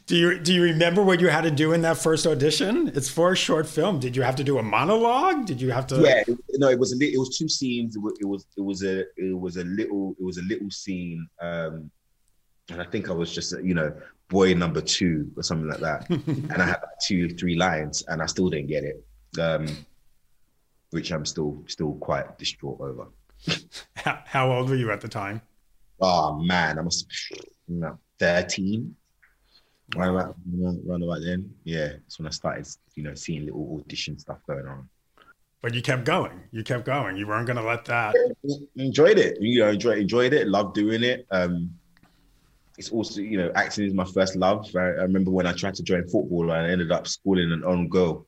do 0.05 0.15
you 0.15 0.39
do 0.39 0.53
you 0.53 0.63
remember 0.63 1.03
what 1.03 1.19
you 1.19 1.27
had 1.27 1.41
to 1.41 1.51
do 1.51 1.73
in 1.73 1.81
that 1.81 1.97
first 1.97 2.25
audition? 2.25 2.91
It's 2.95 3.09
for 3.09 3.33
a 3.33 3.35
short 3.35 3.67
film. 3.67 3.99
Did 3.99 4.15
you 4.15 4.23
have 4.23 4.35
to 4.37 4.43
do 4.43 4.57
a 4.57 4.63
monologue? 4.63 5.45
Did 5.45 5.61
you 5.61 5.71
have 5.71 5.85
to? 5.87 6.01
Yeah, 6.01 6.23
no, 6.53 6.69
it 6.69 6.79
was 6.79 6.93
a 6.93 7.05
it 7.05 7.17
was 7.17 7.37
two 7.37 7.49
scenes. 7.49 7.95
It 7.95 7.99
was 8.01 8.17
it 8.19 8.25
was, 8.25 8.45
it 8.57 8.61
was 8.61 8.83
a 8.83 9.01
it 9.17 9.37
was 9.37 9.57
a 9.57 9.63
little 9.63 10.15
it 10.19 10.23
was 10.23 10.37
a 10.37 10.43
little 10.43 10.71
scene. 10.71 11.27
Um, 11.41 11.91
and 12.71 12.81
I 12.81 12.85
think 12.85 13.09
I 13.09 13.13
was 13.13 13.33
just 13.33 13.53
you 13.63 13.73
know 13.73 13.93
boy 14.27 14.53
number 14.53 14.81
two 14.81 15.31
or 15.35 15.43
something 15.43 15.67
like 15.67 15.79
that, 15.79 16.09
and 16.09 16.61
I 16.61 16.65
had 16.65 16.79
like 16.81 16.99
two 17.05 17.29
three 17.29 17.55
lines, 17.55 18.03
and 18.07 18.21
I 18.21 18.25
still 18.25 18.49
didn't 18.49 18.67
get 18.67 18.83
it, 18.83 19.03
um, 19.39 19.67
which 20.91 21.11
I'm 21.11 21.25
still 21.25 21.63
still 21.67 21.93
quite 21.95 22.37
distraught 22.37 22.79
over. 22.79 23.07
how, 23.95 24.19
how 24.25 24.51
old 24.51 24.69
were 24.69 24.75
you 24.75 24.91
at 24.91 25.01
the 25.01 25.07
time? 25.07 25.41
Oh 26.01 26.37
man, 26.39 26.79
I 26.79 26.81
must 26.81 27.07
you 27.67 27.79
know, 27.79 27.97
thirteen. 28.17 28.95
Right 29.95 30.09
about, 30.09 30.35
right 30.45 31.01
about 31.01 31.21
then, 31.23 31.51
yeah, 31.63 31.87
that's 31.87 32.19
when 32.19 32.27
I 32.27 32.29
started, 32.29 32.67
you 32.93 33.01
know, 33.01 33.15
seeing 33.15 33.45
little 33.45 33.79
audition 33.79 34.19
stuff 34.19 34.37
going 34.45 34.67
on. 34.67 34.87
But 35.63 35.73
you 35.73 35.81
kept 35.81 36.05
going. 36.05 36.39
You 36.51 36.63
kept 36.63 36.85
going. 36.85 37.17
You 37.17 37.25
weren't 37.25 37.47
going 37.47 37.57
to 37.57 37.63
let 37.63 37.85
that. 37.85 38.15
Enjoyed 38.75 39.17
it. 39.17 39.39
You 39.41 39.61
know, 39.61 39.69
enjoyed 39.69 39.97
enjoyed 39.97 40.33
it. 40.33 40.47
Loved 40.47 40.75
doing 40.75 41.03
it. 41.03 41.25
Um, 41.31 41.71
it's 42.79 42.91
also 42.91 43.19
you 43.19 43.37
know 43.37 43.51
acting 43.55 43.85
is 43.85 43.93
my 43.93 44.05
first 44.05 44.37
love. 44.37 44.65
I, 44.73 44.79
I, 44.79 45.03
remember 45.03 45.31
when 45.31 45.45
I 45.45 45.51
tried 45.51 45.75
to 45.75 45.83
join 45.83 46.07
football, 46.07 46.49
I 46.51 46.69
ended 46.69 46.91
up 46.91 47.07
schooling 47.07 47.51
an 47.51 47.63
own 47.65 47.89
goal, 47.89 48.25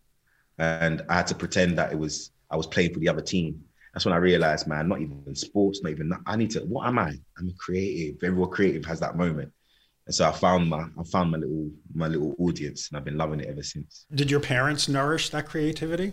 and 0.58 1.02
I 1.10 1.16
had 1.16 1.28
to 1.28 1.36
pretend 1.36 1.78
that 1.78 1.94
it 1.94 1.98
was 1.98 2.32
I 2.52 2.58
was 2.58 2.68
playing 2.68 2.94
for 2.94 3.00
the 3.00 3.08
other 3.08 3.22
team. 3.22 3.64
That's 3.94 4.06
when 4.06 4.14
I 4.14 4.18
realized, 4.18 4.68
man, 4.68 4.90
not 4.90 5.02
even 5.02 5.36
sports, 5.36 5.82
not 5.82 5.92
even 5.92 6.12
I 6.26 6.36
need 6.36 6.52
to. 6.52 6.60
What 6.60 6.86
am 6.86 7.00
I? 7.00 7.14
I'm 7.38 7.50
a 7.50 7.54
creative. 7.58 8.22
Everyone 8.24 8.50
creative 8.50 8.86
has 8.86 9.00
that 9.00 9.16
moment, 9.16 9.54
and 10.06 10.14
so 10.14 10.28
I 10.28 10.34
found 10.34 10.70
my 10.70 10.82
I 11.00 11.04
found 11.06 11.32
my 11.32 11.38
little 11.38 11.72
my 11.96 12.08
little 12.08 12.36
audience, 12.38 12.90
and 12.90 12.98
I've 12.98 13.06
been 13.06 13.18
loving 13.18 13.40
it 13.40 13.48
ever 13.48 13.64
since. 13.64 14.06
Did 14.14 14.30
your 14.30 14.42
parents 14.42 14.90
nourish 14.90 15.30
that 15.30 15.48
creativity? 15.48 16.12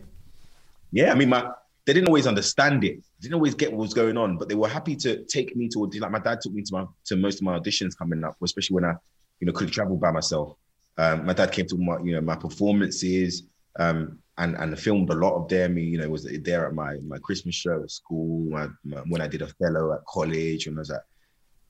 Yeah, 0.93 1.11
I 1.11 1.17
mean, 1.17 1.29
my 1.29 1.51
they 1.87 1.93
didn't 1.93 2.09
always 2.09 2.29
understand 2.29 2.85
it. 2.85 3.01
Didn't 3.21 3.35
always 3.35 3.55
get 3.55 3.73
what 3.73 3.81
was 3.81 3.95
going 3.95 4.17
on, 4.17 4.39
but 4.39 4.49
they 4.49 4.55
were 4.55 4.69
happy 4.69 4.95
to 4.97 5.25
take 5.25 5.57
me 5.57 5.69
to. 5.69 5.81
Like 5.81 6.11
my 6.11 6.21
dad 6.21 6.41
took 6.41 6.53
me 6.53 6.63
to 6.63 6.73
my 6.73 6.85
to 7.07 7.17
most 7.17 7.37
of 7.37 7.43
my 7.43 7.59
auditions 7.59 7.99
coming 7.99 8.23
up, 8.23 8.37
especially 8.43 8.75
when 8.75 8.85
I, 8.85 8.95
you 9.41 9.47
know, 9.47 9.53
couldn't 9.53 9.73
travel 9.73 9.97
by 9.97 10.13
myself. 10.13 10.57
Um, 10.97 11.27
my 11.27 11.33
dad 11.33 11.53
came 11.53 11.67
to 11.67 11.77
my, 11.77 11.99
you 11.99 12.13
know, 12.13 12.21
my 12.21 12.37
performances, 12.37 13.45
um, 13.79 14.19
and 14.39 14.55
and 14.57 14.79
filmed 14.79 15.11
a 15.11 15.15
lot 15.15 15.35
of 15.35 15.49
them. 15.49 15.79
You 15.79 15.99
know, 15.99 16.09
was 16.09 16.29
there 16.43 16.67
at 16.67 16.75
my 16.75 16.99
my 17.07 17.19
Christmas 17.19 17.57
show 17.57 17.83
at 17.83 17.91
school, 17.91 18.49
my, 18.51 18.69
my, 18.85 18.99
when 19.09 19.21
I 19.21 19.27
did 19.27 19.43
Othello 19.43 19.95
at 19.95 20.05
college, 20.07 20.69
when 20.69 20.77
I 20.77 20.81
was 20.81 20.91
at, 20.91 21.03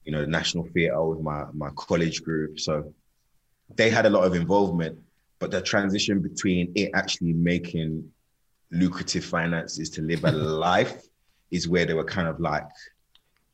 you 0.04 0.12
know, 0.12 0.20
the 0.20 0.26
National 0.26 0.68
Theatre 0.74 1.02
with 1.02 1.20
my 1.20 1.46
my 1.54 1.70
college 1.76 2.22
group. 2.22 2.60
So 2.60 2.92
they 3.74 3.88
had 3.88 4.04
a 4.04 4.10
lot 4.10 4.24
of 4.24 4.34
involvement, 4.34 4.98
but 5.38 5.50
the 5.50 5.62
transition 5.62 6.20
between 6.20 6.72
it 6.74 6.90
actually 6.94 7.32
making 7.32 8.10
lucrative 8.70 9.24
finances 9.24 9.88
to 9.88 10.02
live 10.02 10.24
a 10.24 10.32
life 10.68 11.07
is 11.50 11.68
where 11.68 11.86
they 11.86 11.94
were 11.94 12.04
kind 12.04 12.28
of 12.28 12.40
like, 12.40 12.66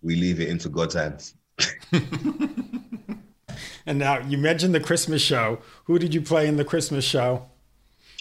we 0.03 0.17
leave 0.17 0.41
it 0.41 0.49
into 0.49 0.69
God's 0.69 0.95
hands. 0.95 1.35
And 3.87 3.99
now 3.99 4.19
you 4.21 4.39
mentioned 4.39 4.75
the 4.75 4.81
Christmas 4.81 5.21
show. 5.21 5.59
Who 5.85 5.99
did 5.99 6.15
you 6.15 6.23
play 6.23 6.47
in 6.47 6.57
the 6.57 6.65
Christmas 6.65 7.05
show? 7.05 7.47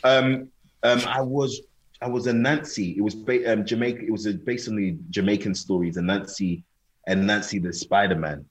Um, 0.04 0.50
um, 0.84 1.02
I 1.08 1.22
was 1.22 1.62
I 2.02 2.08
was 2.08 2.28
Anansi. 2.28 2.98
It 2.98 3.02
was 3.02 3.16
ba- 3.16 3.54
um, 3.54 3.66
Jamaica. 3.66 4.04
It 4.04 4.12
was 4.12 4.26
a, 4.26 4.34
based 4.34 4.68
on 4.68 4.76
the 4.76 4.98
Jamaican 5.10 5.56
stories. 5.56 5.96
Anansi 5.96 6.64
and 7.08 7.26
Nancy 7.26 7.60
the 7.60 7.72
Spider 7.72 8.16
Man. 8.16 8.46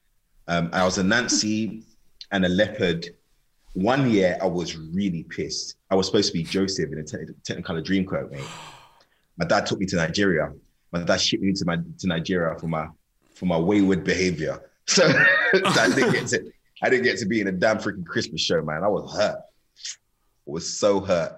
Um, 0.47 0.69
I 0.73 0.83
was 0.83 0.97
Anansi 0.97 1.83
and 2.31 2.45
a 2.45 2.49
leopard. 2.49 3.07
One 3.73 4.09
year 4.09 4.37
I 4.41 4.47
was 4.47 4.75
really 4.77 5.23
pissed. 5.23 5.75
I 5.89 5.95
was 5.95 6.07
supposed 6.07 6.31
to 6.31 6.33
be 6.33 6.43
Joseph 6.43 6.91
in 6.91 6.99
a 6.99 7.03
te- 7.03 7.33
Technicolor 7.47 7.83
Dreamcoat, 7.83 8.31
mate. 8.31 8.43
My 9.37 9.45
dad 9.45 9.65
took 9.65 9.79
me 9.79 9.85
to 9.87 9.95
Nigeria. 9.95 10.51
My 10.93 11.03
dad 11.03 11.19
shipped 11.19 11.43
me 11.43 11.51
to 11.53 11.65
my 11.65 11.77
to 11.99 12.07
Nigeria 12.07 12.57
for 12.57 12.67
my 12.67 12.87
for 13.33 13.45
my 13.45 13.57
wayward 13.57 14.03
behavior. 14.03 14.59
So 14.85 15.05
I 15.07 15.89
didn't 15.95 16.11
get 16.11 16.27
to 16.27 16.51
I 16.81 16.89
didn't 16.89 17.05
get 17.05 17.17
to 17.19 17.25
be 17.25 17.39
in 17.39 17.47
a 17.47 17.53
damn 17.53 17.77
freaking 17.77 18.05
Christmas 18.05 18.41
show, 18.41 18.61
man. 18.61 18.83
I 18.83 18.89
was 18.89 19.15
hurt. 19.15 19.37
I 19.37 20.51
was 20.51 20.77
so 20.77 20.99
hurt. 20.99 21.33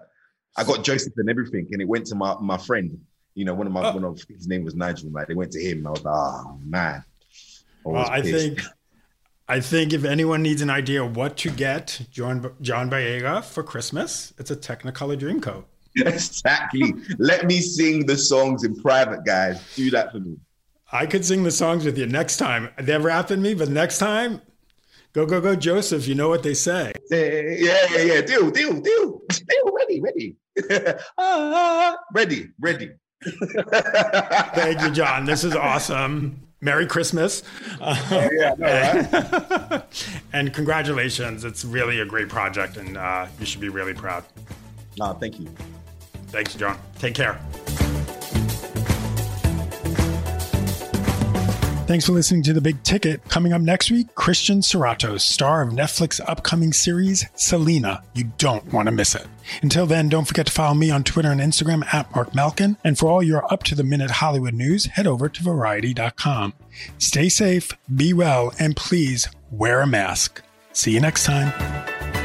I 0.57 0.63
got 0.63 0.83
Joseph 0.83 1.13
and 1.17 1.29
everything, 1.29 1.67
and 1.71 1.79
it 1.79 1.87
went 1.87 2.07
to 2.07 2.15
my 2.15 2.35
my 2.41 2.57
friend. 2.57 2.99
You 3.35 3.45
know, 3.45 3.53
one 3.53 3.67
of 3.67 3.73
my 3.73 3.87
oh. 3.87 3.93
one 3.93 4.03
of 4.03 4.19
his 4.27 4.47
name 4.47 4.63
was 4.63 4.73
Nigel. 4.73 5.11
Like 5.11 5.27
they 5.27 5.35
went 5.35 5.51
to 5.51 5.61
him. 5.61 5.77
And 5.79 5.87
I 5.87 5.91
was 5.91 6.03
like, 6.03 6.15
oh 6.15 6.59
man. 6.65 7.03
I, 7.05 7.89
Well, 7.89 8.09
I 8.09 8.21
think 8.23 8.61
I 9.47 9.59
think 9.59 9.93
if 9.93 10.03
anyone 10.05 10.41
needs 10.41 10.63
an 10.63 10.71
idea 10.71 11.05
what 11.05 11.37
to 11.37 11.51
get 11.51 12.01
John 12.09 12.51
John 12.61 12.89
Boyega 12.89 13.43
for 13.43 13.61
Christmas, 13.61 14.33
it's 14.39 14.49
a 14.49 14.55
Technicolor 14.55 15.19
Dreamcoat. 15.19 15.65
exactly. 16.05 16.93
Let 17.17 17.45
me 17.45 17.61
sing 17.61 18.05
the 18.05 18.17
songs 18.17 18.63
in 18.63 18.75
private, 18.75 19.25
guys. 19.25 19.61
Do 19.75 19.89
that 19.91 20.11
for 20.11 20.19
me. 20.19 20.37
I 20.91 21.05
could 21.05 21.25
sing 21.25 21.43
the 21.43 21.51
songs 21.51 21.85
with 21.85 21.97
you 21.97 22.05
next 22.05 22.37
time. 22.37 22.69
They're 22.77 22.99
rapping 22.99 23.41
me, 23.41 23.53
but 23.53 23.69
next 23.69 23.97
time, 23.97 24.41
go 25.13 25.25
go 25.25 25.41
go, 25.41 25.55
Joseph. 25.55 26.07
You 26.07 26.15
know 26.15 26.29
what 26.29 26.43
they 26.43 26.53
say. 26.53 26.93
Yeah, 27.09 27.41
yeah, 27.91 28.01
yeah. 28.01 28.21
Deal, 28.21 28.51
deal, 28.51 28.79
deal. 28.79 29.21
Deal. 29.29 29.71
Ready, 29.73 30.01
ready. 30.01 30.35
ah, 31.17 31.97
ready, 32.13 32.49
ready. 32.59 32.91
Thank 33.23 34.81
you, 34.81 34.91
John. 34.91 35.25
This 35.25 35.43
is 35.43 35.55
awesome. 35.55 36.41
Merry 36.61 36.87
Christmas. 36.87 37.43
Uh, 37.79 38.29
yeah, 38.33 38.55
know, 38.57 39.69
right? 39.71 39.83
and 40.33 40.53
congratulations. 40.53 41.43
It's 41.43 41.65
really 41.65 41.99
a 41.99 42.05
great 42.05 42.29
project, 42.29 42.77
and 42.77 42.97
uh, 42.97 43.27
you 43.39 43.45
should 43.45 43.61
be 43.61 43.69
really 43.69 43.93
proud. 43.93 44.23
No, 44.97 45.13
thank 45.13 45.39
you. 45.39 45.49
Thanks, 46.35 46.53
John. 46.53 46.77
Take 46.99 47.15
care. 47.15 47.39
Thanks 51.87 52.05
for 52.05 52.11
listening 52.11 52.43
to 52.43 52.51
The 52.51 52.59
Big 52.59 52.83
Ticket. 52.83 53.23
Coming 53.29 53.53
up 53.53 53.61
next 53.61 53.89
week, 53.89 54.13
Christian 54.15 54.59
Serratos, 54.59 55.21
star 55.21 55.61
of 55.61 55.69
Netflix 55.69 56.19
upcoming 56.27 56.73
series 56.73 57.25
Selena. 57.35 58.03
You 58.13 58.25
don't 58.37 58.73
want 58.73 58.87
to 58.87 58.91
miss 58.91 59.15
it. 59.15 59.27
Until 59.61 59.85
then, 59.85 60.09
don't 60.09 60.25
forget 60.25 60.47
to 60.47 60.51
follow 60.51 60.73
me 60.73 60.91
on 60.91 61.05
Twitter 61.05 61.31
and 61.31 61.39
Instagram 61.39 61.85
at 61.93 62.13
Mark 62.13 62.35
Malkin. 62.35 62.75
And 62.83 62.99
for 62.99 63.09
all 63.09 63.23
your 63.23 63.49
up 63.53 63.63
to 63.63 63.75
the 63.75 63.83
minute 63.85 64.11
Hollywood 64.11 64.55
news, 64.55 64.87
head 64.87 65.07
over 65.07 65.29
to 65.29 65.41
variety.com. 65.41 66.53
Stay 66.97 67.29
safe, 67.29 67.71
be 67.95 68.11
well, 68.11 68.51
and 68.59 68.75
please 68.75 69.29
wear 69.51 69.79
a 69.79 69.87
mask. 69.87 70.41
See 70.73 70.91
you 70.91 70.99
next 70.99 71.23
time. 71.23 72.24